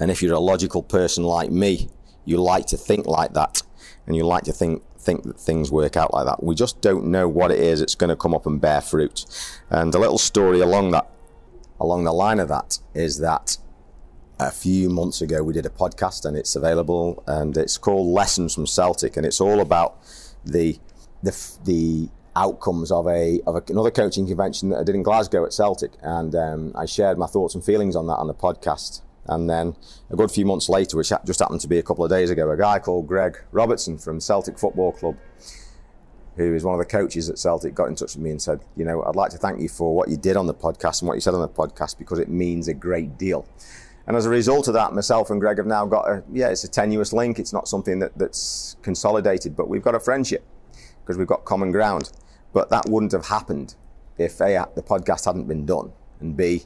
And 0.00 0.10
if 0.10 0.20
you're 0.20 0.34
a 0.34 0.40
logical 0.40 0.82
person 0.82 1.22
like 1.22 1.52
me, 1.52 1.88
you 2.24 2.38
like 2.38 2.66
to 2.66 2.76
think 2.76 3.06
like 3.06 3.34
that 3.34 3.62
and 4.06 4.16
you 4.16 4.24
like 4.24 4.42
to 4.44 4.52
think 4.52 4.82
think 5.02 5.24
that 5.24 5.38
things 5.38 5.70
work 5.70 5.96
out 5.96 6.14
like 6.14 6.26
that. 6.26 6.42
We 6.42 6.54
just 6.54 6.80
don't 6.80 7.06
know 7.06 7.28
what 7.28 7.50
it 7.50 7.58
is 7.58 7.80
it's 7.80 7.94
going 7.94 8.10
to 8.10 8.16
come 8.16 8.34
up 8.34 8.46
and 8.46 8.60
bear 8.60 8.80
fruit. 8.80 9.24
And 9.70 9.94
a 9.94 9.98
little 9.98 10.18
story 10.18 10.60
along 10.60 10.92
that 10.92 11.08
along 11.80 12.04
the 12.04 12.12
line 12.12 12.38
of 12.38 12.48
that 12.48 12.78
is 12.94 13.18
that 13.18 13.56
a 14.38 14.50
few 14.50 14.88
months 14.88 15.20
ago 15.20 15.42
we 15.42 15.52
did 15.52 15.66
a 15.66 15.70
podcast 15.70 16.24
and 16.24 16.36
it's 16.36 16.54
available 16.54 17.22
and 17.26 17.56
it's 17.56 17.76
called 17.76 18.06
Lessons 18.06 18.54
from 18.54 18.66
Celtic 18.66 19.16
and 19.16 19.26
it's 19.26 19.40
all 19.40 19.60
about 19.60 19.98
the 20.44 20.78
the 21.22 21.36
the 21.64 22.08
outcomes 22.34 22.90
of 22.90 23.06
a 23.08 23.40
of 23.46 23.56
a, 23.56 23.62
another 23.68 23.90
coaching 23.90 24.26
convention 24.26 24.70
that 24.70 24.78
I 24.78 24.84
did 24.84 24.94
in 24.94 25.02
Glasgow 25.02 25.44
at 25.44 25.52
Celtic 25.52 25.92
and 26.02 26.34
um, 26.34 26.72
I 26.74 26.86
shared 26.86 27.18
my 27.18 27.26
thoughts 27.26 27.54
and 27.54 27.64
feelings 27.64 27.94
on 27.94 28.06
that 28.06 28.16
on 28.16 28.26
the 28.26 28.34
podcast 28.34 29.02
and 29.34 29.50
then 29.50 29.74
a 30.10 30.16
good 30.16 30.30
few 30.30 30.46
months 30.46 30.68
later, 30.68 30.96
which 30.96 31.12
just 31.24 31.40
happened 31.40 31.60
to 31.60 31.68
be 31.68 31.78
a 31.78 31.82
couple 31.82 32.04
of 32.04 32.10
days 32.10 32.30
ago, 32.30 32.50
a 32.50 32.56
guy 32.56 32.78
called 32.78 33.06
Greg 33.06 33.38
Robertson 33.50 33.98
from 33.98 34.20
Celtic 34.20 34.58
Football 34.58 34.92
Club 34.92 35.16
who 36.36 36.54
is 36.54 36.64
one 36.64 36.74
of 36.74 36.78
the 36.78 36.90
coaches 36.90 37.28
at 37.28 37.38
Celtic, 37.38 37.74
got 37.74 37.88
in 37.88 37.94
touch 37.94 38.14
with 38.14 38.22
me 38.22 38.30
and 38.30 38.40
said, 38.40 38.60
you 38.76 38.84
know, 38.84 39.02
I'd 39.02 39.16
like 39.16 39.30
to 39.32 39.38
thank 39.38 39.60
you 39.60 39.68
for 39.68 39.94
what 39.94 40.08
you 40.08 40.16
did 40.16 40.36
on 40.36 40.46
the 40.46 40.54
podcast 40.54 41.02
and 41.02 41.08
what 41.08 41.14
you 41.14 41.20
said 41.20 41.34
on 41.34 41.40
the 41.40 41.48
podcast 41.48 41.98
because 41.98 42.18
it 42.18 42.28
means 42.28 42.68
a 42.68 42.74
great 42.74 43.18
deal. 43.18 43.46
And 44.06 44.16
as 44.16 44.26
a 44.26 44.30
result 44.30 44.66
of 44.66 44.74
that, 44.74 44.94
myself 44.94 45.30
and 45.30 45.40
Greg 45.40 45.58
have 45.58 45.66
now 45.66 45.86
got 45.86 46.08
a, 46.08 46.24
yeah, 46.32 46.48
it's 46.48 46.64
a 46.64 46.68
tenuous 46.68 47.12
link. 47.12 47.38
It's 47.38 47.52
not 47.52 47.68
something 47.68 47.98
that, 48.00 48.16
that's 48.16 48.76
consolidated, 48.82 49.54
but 49.54 49.68
we've 49.68 49.82
got 49.82 49.94
a 49.94 50.00
friendship 50.00 50.44
because 51.02 51.18
we've 51.18 51.26
got 51.26 51.44
common 51.44 51.70
ground. 51.70 52.10
But 52.52 52.70
that 52.70 52.88
wouldn't 52.88 53.12
have 53.12 53.26
happened 53.26 53.76
if 54.18 54.40
A, 54.40 54.66
the 54.74 54.82
podcast 54.82 55.26
hadn't 55.26 55.46
been 55.46 55.64
done, 55.66 55.92
and 56.20 56.36
B, 56.36 56.64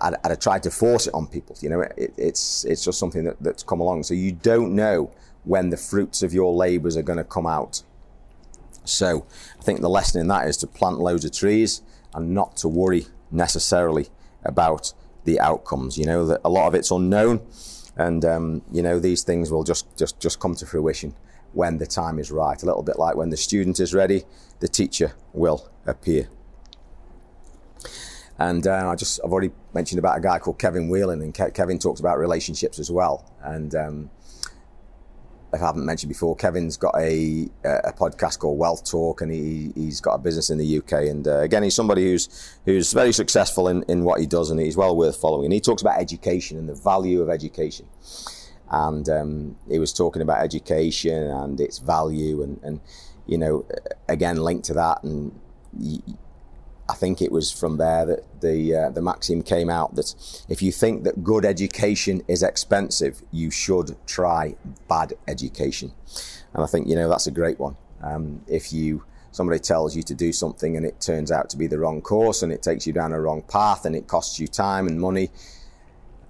I'd, 0.00 0.14
I'd 0.24 0.30
have 0.30 0.40
tried 0.40 0.62
to 0.64 0.70
force 0.70 1.06
it 1.06 1.14
on 1.14 1.26
people. 1.26 1.56
You 1.60 1.70
know, 1.70 1.80
it, 1.80 2.14
it's, 2.16 2.64
it's 2.64 2.84
just 2.84 2.98
something 2.98 3.24
that, 3.24 3.36
that's 3.40 3.62
come 3.62 3.80
along. 3.80 4.04
So 4.04 4.14
you 4.14 4.32
don't 4.32 4.74
know 4.74 5.10
when 5.44 5.70
the 5.70 5.76
fruits 5.76 6.22
of 6.22 6.32
your 6.32 6.52
labours 6.52 6.96
are 6.96 7.02
going 7.02 7.18
to 7.18 7.24
come 7.24 7.46
out. 7.46 7.82
So 8.84 9.26
I 9.58 9.62
think 9.62 9.80
the 9.80 9.90
lesson 9.90 10.20
in 10.20 10.28
that 10.28 10.48
is 10.48 10.56
to 10.58 10.66
plant 10.66 10.98
loads 10.98 11.24
of 11.24 11.32
trees 11.32 11.82
and 12.14 12.32
not 12.32 12.56
to 12.58 12.68
worry 12.68 13.06
necessarily 13.30 14.08
about 14.44 14.92
the 15.24 15.40
outcomes. 15.40 15.98
You 15.98 16.06
know 16.06 16.26
that 16.26 16.40
a 16.44 16.48
lot 16.48 16.66
of 16.68 16.74
it's 16.74 16.90
unknown, 16.90 17.40
and 17.96 18.24
um, 18.24 18.62
you 18.72 18.82
know 18.82 18.98
these 18.98 19.22
things 19.22 19.50
will 19.50 19.64
just 19.64 19.96
just 19.98 20.18
just 20.20 20.40
come 20.40 20.54
to 20.56 20.66
fruition 20.66 21.14
when 21.52 21.78
the 21.78 21.86
time 21.86 22.18
is 22.18 22.30
right. 22.30 22.62
A 22.62 22.66
little 22.66 22.82
bit 22.82 22.98
like 22.98 23.16
when 23.16 23.30
the 23.30 23.36
student 23.36 23.78
is 23.80 23.92
ready, 23.92 24.24
the 24.60 24.68
teacher 24.68 25.14
will 25.32 25.68
appear. 25.84 26.28
And 28.38 28.66
uh, 28.66 28.90
I 28.90 28.94
just 28.94 29.20
I've 29.24 29.32
already 29.32 29.52
mentioned 29.76 29.98
about 29.98 30.16
a 30.18 30.20
guy 30.20 30.38
called 30.38 30.58
Kevin 30.58 30.88
Whelan, 30.88 31.20
and 31.20 31.34
Ke- 31.34 31.54
Kevin 31.54 31.78
talks 31.78 32.00
about 32.00 32.18
relationships 32.18 32.78
as 32.78 32.90
well. 32.90 33.30
And 33.42 33.74
um, 33.74 34.10
if 35.52 35.62
I 35.62 35.66
haven't 35.66 35.84
mentioned 35.84 36.08
before, 36.08 36.34
Kevin's 36.34 36.78
got 36.78 36.94
a, 36.96 37.48
a 37.62 37.92
podcast 37.92 38.38
called 38.38 38.58
Wealth 38.58 38.90
Talk, 38.90 39.20
and 39.20 39.30
he, 39.30 39.72
he's 39.74 40.00
got 40.00 40.14
a 40.14 40.18
business 40.18 40.48
in 40.48 40.58
the 40.58 40.78
UK. 40.78 40.92
And 40.92 41.28
uh, 41.28 41.40
again, 41.40 41.62
he's 41.62 41.74
somebody 41.74 42.04
who's 42.04 42.56
who's 42.64 42.92
very 42.92 43.12
successful 43.12 43.68
in, 43.68 43.84
in 43.86 44.02
what 44.02 44.18
he 44.18 44.26
does, 44.26 44.50
and 44.50 44.58
he's 44.58 44.76
well 44.76 44.96
worth 44.96 45.18
following. 45.20 45.44
And 45.44 45.52
he 45.52 45.60
talks 45.60 45.82
about 45.82 46.00
education 46.00 46.58
and 46.58 46.68
the 46.68 46.74
value 46.74 47.20
of 47.20 47.28
education. 47.28 47.86
And 48.70 49.08
um, 49.08 49.56
he 49.68 49.78
was 49.78 49.92
talking 49.92 50.22
about 50.22 50.40
education 50.42 51.22
and 51.42 51.60
its 51.60 51.78
value, 51.78 52.42
and, 52.42 52.58
and 52.62 52.80
you 53.26 53.38
know, 53.38 53.64
again, 54.08 54.38
linked 54.38 54.64
to 54.66 54.74
that. 54.74 55.04
And 55.04 55.38
I 56.88 56.94
think 56.94 57.20
it 57.20 57.32
was 57.32 57.50
from 57.50 57.78
there 57.78 58.06
that 58.06 58.40
the 58.40 58.76
uh, 58.76 58.90
the 58.90 59.02
maxim 59.02 59.42
came 59.42 59.68
out 59.68 59.96
that 59.96 60.14
if 60.48 60.62
you 60.62 60.70
think 60.70 61.04
that 61.04 61.24
good 61.24 61.44
education 61.44 62.22
is 62.28 62.42
expensive, 62.42 63.22
you 63.32 63.50
should 63.50 63.96
try 64.06 64.54
bad 64.88 65.14
education. 65.26 65.92
And 66.54 66.62
I 66.62 66.66
think 66.66 66.86
you 66.88 66.94
know 66.94 67.08
that's 67.08 67.26
a 67.26 67.32
great 67.32 67.58
one. 67.58 67.76
Um, 68.02 68.42
if 68.46 68.72
you 68.72 69.04
somebody 69.32 69.58
tells 69.58 69.94
you 69.94 70.02
to 70.02 70.14
do 70.14 70.32
something 70.32 70.76
and 70.76 70.86
it 70.86 70.98
turns 71.00 71.30
out 71.30 71.50
to 71.50 71.58
be 71.58 71.66
the 71.66 71.78
wrong 71.78 72.00
course 72.00 72.42
and 72.42 72.50
it 72.50 72.62
takes 72.62 72.86
you 72.86 72.92
down 72.92 73.12
a 73.12 73.20
wrong 73.20 73.42
path 73.42 73.84
and 73.84 73.94
it 73.94 74.06
costs 74.06 74.40
you 74.40 74.46
time 74.46 74.86
and 74.86 74.98
money, 74.98 75.28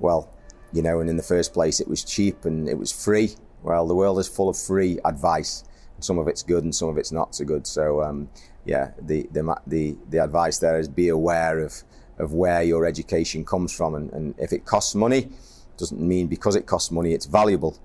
well, 0.00 0.28
you 0.72 0.82
know, 0.82 0.98
and 0.98 1.08
in 1.08 1.16
the 1.16 1.22
first 1.22 1.52
place 1.54 1.78
it 1.78 1.86
was 1.86 2.02
cheap 2.02 2.44
and 2.44 2.68
it 2.68 2.76
was 2.76 2.90
free. 2.90 3.30
Well, 3.62 3.86
the 3.86 3.94
world 3.94 4.18
is 4.18 4.26
full 4.26 4.48
of 4.48 4.56
free 4.56 4.98
advice. 5.04 5.62
Some 6.00 6.18
of 6.18 6.28
it's 6.28 6.42
good 6.42 6.64
and 6.64 6.74
some 6.74 6.88
of 6.88 6.98
it's 6.98 7.12
not 7.12 7.34
so 7.34 7.44
good. 7.44 7.66
So 7.66 8.02
um, 8.02 8.28
yeah, 8.64 8.92
the, 9.00 9.28
the, 9.32 9.56
the, 9.66 9.96
the 10.10 10.18
advice 10.18 10.58
there 10.58 10.78
is 10.78 10.88
be 10.88 11.08
aware 11.08 11.60
of, 11.60 11.82
of 12.18 12.32
where 12.32 12.62
your 12.62 12.86
education 12.86 13.44
comes 13.44 13.72
from. 13.72 13.94
And, 13.94 14.12
and 14.12 14.34
if 14.38 14.52
it 14.52 14.64
costs 14.64 14.94
money, 14.94 15.30
doesn't 15.76 16.00
mean 16.00 16.26
because 16.26 16.56
it 16.56 16.66
costs 16.66 16.90
money 16.90 17.12
it's 17.12 17.26
valuable, 17.26 17.78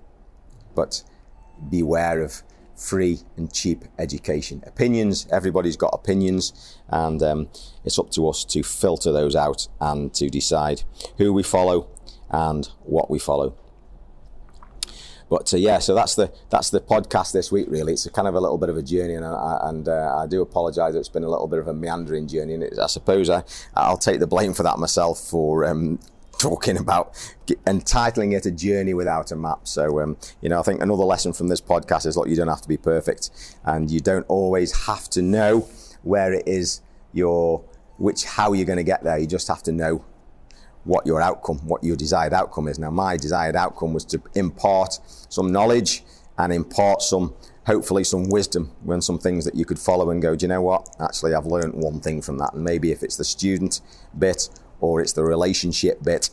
but 0.74 1.02
beware 1.70 2.20
of 2.22 2.42
free 2.74 3.20
and 3.36 3.52
cheap 3.52 3.84
education. 3.98 4.62
Opinions, 4.66 5.26
everybody's 5.30 5.76
got 5.76 5.90
opinions, 5.92 6.78
and 6.88 7.22
um, 7.22 7.48
it's 7.84 7.98
up 7.98 8.10
to 8.10 8.28
us 8.28 8.44
to 8.44 8.62
filter 8.62 9.12
those 9.12 9.36
out 9.36 9.68
and 9.80 10.12
to 10.14 10.28
decide 10.28 10.82
who 11.18 11.32
we 11.32 11.42
follow 11.42 11.88
and 12.30 12.70
what 12.82 13.10
we 13.10 13.18
follow. 13.18 13.54
But 15.32 15.54
uh, 15.54 15.56
yeah, 15.56 15.78
so 15.78 15.94
that's 15.94 16.14
the 16.14 16.30
that's 16.50 16.68
the 16.68 16.78
podcast 16.78 17.32
this 17.32 17.50
week. 17.50 17.64
Really, 17.70 17.94
it's 17.94 18.04
a 18.04 18.10
kind 18.10 18.28
of 18.28 18.34
a 18.34 18.40
little 18.40 18.58
bit 18.58 18.68
of 18.68 18.76
a 18.76 18.82
journey, 18.82 19.14
and 19.14 19.24
I, 19.24 19.60
and 19.62 19.88
uh, 19.88 20.18
I 20.18 20.26
do 20.26 20.42
apologise. 20.42 20.94
It's 20.94 21.08
been 21.08 21.24
a 21.24 21.28
little 21.30 21.46
bit 21.46 21.58
of 21.58 21.68
a 21.68 21.72
meandering 21.72 22.28
journey, 22.28 22.52
and 22.52 22.62
it, 22.62 22.78
I 22.78 22.86
suppose 22.86 23.30
I 23.30 23.42
I'll 23.74 23.96
take 23.96 24.20
the 24.20 24.26
blame 24.26 24.52
for 24.52 24.62
that 24.62 24.78
myself 24.78 25.18
for. 25.18 25.64
Um, 25.64 25.98
talking 26.38 26.76
about 26.76 27.14
entitling 27.68 28.32
it 28.32 28.44
a 28.46 28.50
journey 28.50 28.94
without 28.94 29.30
a 29.30 29.36
map. 29.36 29.60
So, 29.62 30.00
um, 30.00 30.16
you 30.40 30.48
know, 30.48 30.58
I 30.58 30.62
think 30.62 30.82
another 30.82 31.04
lesson 31.04 31.32
from 31.32 31.46
this 31.46 31.60
podcast 31.60 32.04
is 32.04 32.16
look, 32.16 32.26
you 32.28 32.34
don't 32.34 32.48
have 32.48 32.62
to 32.62 32.68
be 32.68 32.76
perfect 32.76 33.30
and 33.64 33.88
you 33.88 34.00
don't 34.00 34.26
always 34.26 34.86
have 34.86 35.08
to 35.10 35.22
know 35.22 35.68
where 36.02 36.32
it 36.32 36.48
is 36.48 36.80
your, 37.12 37.62
which, 37.98 38.24
how 38.24 38.54
you're 38.54 38.66
going 38.66 38.78
to 38.78 38.82
get 38.82 39.04
there. 39.04 39.18
You 39.18 39.28
just 39.28 39.46
have 39.46 39.62
to 39.64 39.72
know 39.72 40.04
what 40.84 41.06
your 41.06 41.20
outcome, 41.20 41.58
what 41.66 41.84
your 41.84 41.96
desired 41.96 42.32
outcome 42.32 42.68
is. 42.68 42.78
Now, 42.78 42.90
my 42.90 43.16
desired 43.16 43.56
outcome 43.56 43.92
was 43.92 44.04
to 44.06 44.22
impart 44.34 44.98
some 45.28 45.52
knowledge 45.52 46.02
and 46.38 46.52
impart 46.52 47.02
some, 47.02 47.34
hopefully, 47.66 48.04
some 48.04 48.28
wisdom 48.28 48.72
when 48.82 49.00
some 49.00 49.18
things 49.18 49.44
that 49.44 49.54
you 49.54 49.64
could 49.64 49.78
follow 49.78 50.10
and 50.10 50.20
go, 50.20 50.34
do 50.34 50.44
you 50.44 50.48
know 50.48 50.62
what? 50.62 50.88
Actually, 51.00 51.34
I've 51.34 51.46
learned 51.46 51.74
one 51.74 52.00
thing 52.00 52.22
from 52.22 52.38
that. 52.38 52.54
And 52.54 52.64
maybe 52.64 52.90
if 52.90 53.02
it's 53.02 53.16
the 53.16 53.24
student 53.24 53.80
bit 54.18 54.48
or 54.80 55.00
it's 55.00 55.12
the 55.12 55.22
relationship 55.22 56.02
bit 56.02 56.30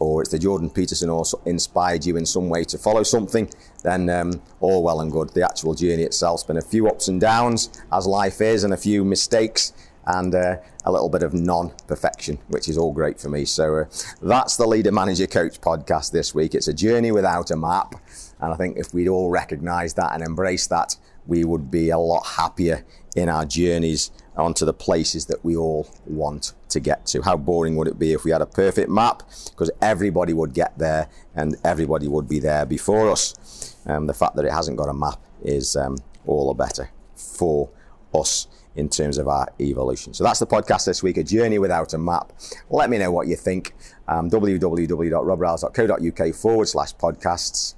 or 0.00 0.22
it's 0.22 0.30
the 0.30 0.38
Jordan 0.38 0.70
Peterson 0.70 1.10
also 1.10 1.40
inspired 1.44 2.04
you 2.04 2.16
in 2.16 2.26
some 2.26 2.48
way 2.48 2.64
to 2.64 2.78
follow 2.78 3.02
something, 3.02 3.48
then 3.84 4.08
um, 4.10 4.42
all 4.60 4.82
well 4.82 5.00
and 5.00 5.12
good. 5.12 5.28
The 5.34 5.44
actual 5.44 5.74
journey 5.74 6.02
itself's 6.02 6.42
been 6.44 6.56
a 6.56 6.62
few 6.62 6.88
ups 6.88 7.08
and 7.08 7.20
downs, 7.20 7.68
as 7.92 8.06
life 8.06 8.40
is, 8.40 8.64
and 8.64 8.72
a 8.72 8.76
few 8.76 9.04
mistakes 9.04 9.72
and 10.06 10.34
uh, 10.34 10.56
a 10.84 10.92
little 10.92 11.08
bit 11.08 11.22
of 11.22 11.34
non 11.34 11.72
perfection, 11.86 12.38
which 12.48 12.68
is 12.68 12.76
all 12.76 12.92
great 12.92 13.20
for 13.20 13.28
me. 13.28 13.44
So 13.44 13.76
uh, 13.76 13.84
that's 14.20 14.56
the 14.56 14.66
Leader 14.66 14.92
Manager 14.92 15.26
Coach 15.26 15.60
podcast 15.60 16.12
this 16.12 16.34
week. 16.34 16.54
It's 16.54 16.68
a 16.68 16.74
journey 16.74 17.12
without 17.12 17.50
a 17.50 17.56
map. 17.56 17.94
And 18.40 18.52
I 18.52 18.56
think 18.56 18.76
if 18.76 18.92
we'd 18.92 19.08
all 19.08 19.30
recognize 19.30 19.94
that 19.94 20.12
and 20.12 20.22
embrace 20.22 20.66
that, 20.68 20.96
we 21.26 21.44
would 21.44 21.70
be 21.70 21.90
a 21.90 21.98
lot 21.98 22.26
happier 22.26 22.84
in 23.14 23.28
our 23.28 23.44
journeys 23.44 24.10
onto 24.36 24.64
the 24.64 24.72
places 24.72 25.26
that 25.26 25.44
we 25.44 25.56
all 25.56 25.88
want 26.06 26.54
to 26.70 26.80
get 26.80 27.06
to. 27.06 27.22
How 27.22 27.36
boring 27.36 27.76
would 27.76 27.86
it 27.86 27.98
be 27.98 28.12
if 28.12 28.24
we 28.24 28.30
had 28.30 28.42
a 28.42 28.46
perfect 28.46 28.88
map? 28.88 29.22
Because 29.50 29.70
everybody 29.80 30.32
would 30.32 30.54
get 30.54 30.76
there 30.78 31.08
and 31.34 31.56
everybody 31.62 32.08
would 32.08 32.28
be 32.28 32.40
there 32.40 32.66
before 32.66 33.10
us. 33.10 33.76
Um, 33.86 34.06
the 34.06 34.14
fact 34.14 34.36
that 34.36 34.44
it 34.44 34.52
hasn't 34.52 34.78
got 34.78 34.88
a 34.88 34.94
map 34.94 35.20
is 35.42 35.76
um, 35.76 35.98
all 36.26 36.48
the 36.48 36.54
better 36.54 36.90
for 37.14 37.70
us 38.14 38.46
in 38.76 38.88
terms 38.88 39.18
of 39.18 39.26
our 39.28 39.46
evolution. 39.60 40.14
So 40.14 40.24
that's 40.24 40.38
the 40.38 40.46
podcast 40.46 40.86
this 40.86 41.02
week, 41.02 41.18
A 41.18 41.24
Journey 41.24 41.58
Without 41.58 41.92
a 41.94 41.98
Map. 41.98 42.32
Let 42.70 42.88
me 42.90 42.98
know 42.98 43.10
what 43.10 43.26
you 43.28 43.36
think. 43.36 43.74
Um, 44.08 44.28
www.robryles.co.uk 44.30 46.34
forward 46.34 46.68
slash 46.68 46.94
podcasts. 46.96 47.74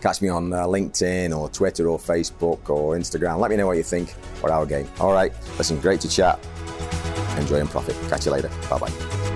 Catch 0.00 0.22
me 0.22 0.28
on 0.28 0.52
uh, 0.52 0.64
LinkedIn 0.64 1.36
or 1.36 1.48
Twitter 1.48 1.88
or 1.88 1.98
Facebook 1.98 2.70
or 2.70 2.96
Instagram. 2.96 3.38
Let 3.38 3.50
me 3.50 3.56
know 3.56 3.66
what 3.66 3.76
you 3.76 3.82
think 3.82 4.14
or 4.42 4.52
our 4.52 4.64
game. 4.64 4.88
All 5.00 5.12
right. 5.12 5.32
Listen, 5.58 5.80
great 5.80 6.00
to 6.02 6.08
chat. 6.08 6.38
Enjoy 7.36 7.58
and 7.60 7.68
profit. 7.68 7.96
Catch 8.08 8.26
you 8.26 8.32
later. 8.32 8.50
Bye 8.70 8.78
bye. 8.78 9.27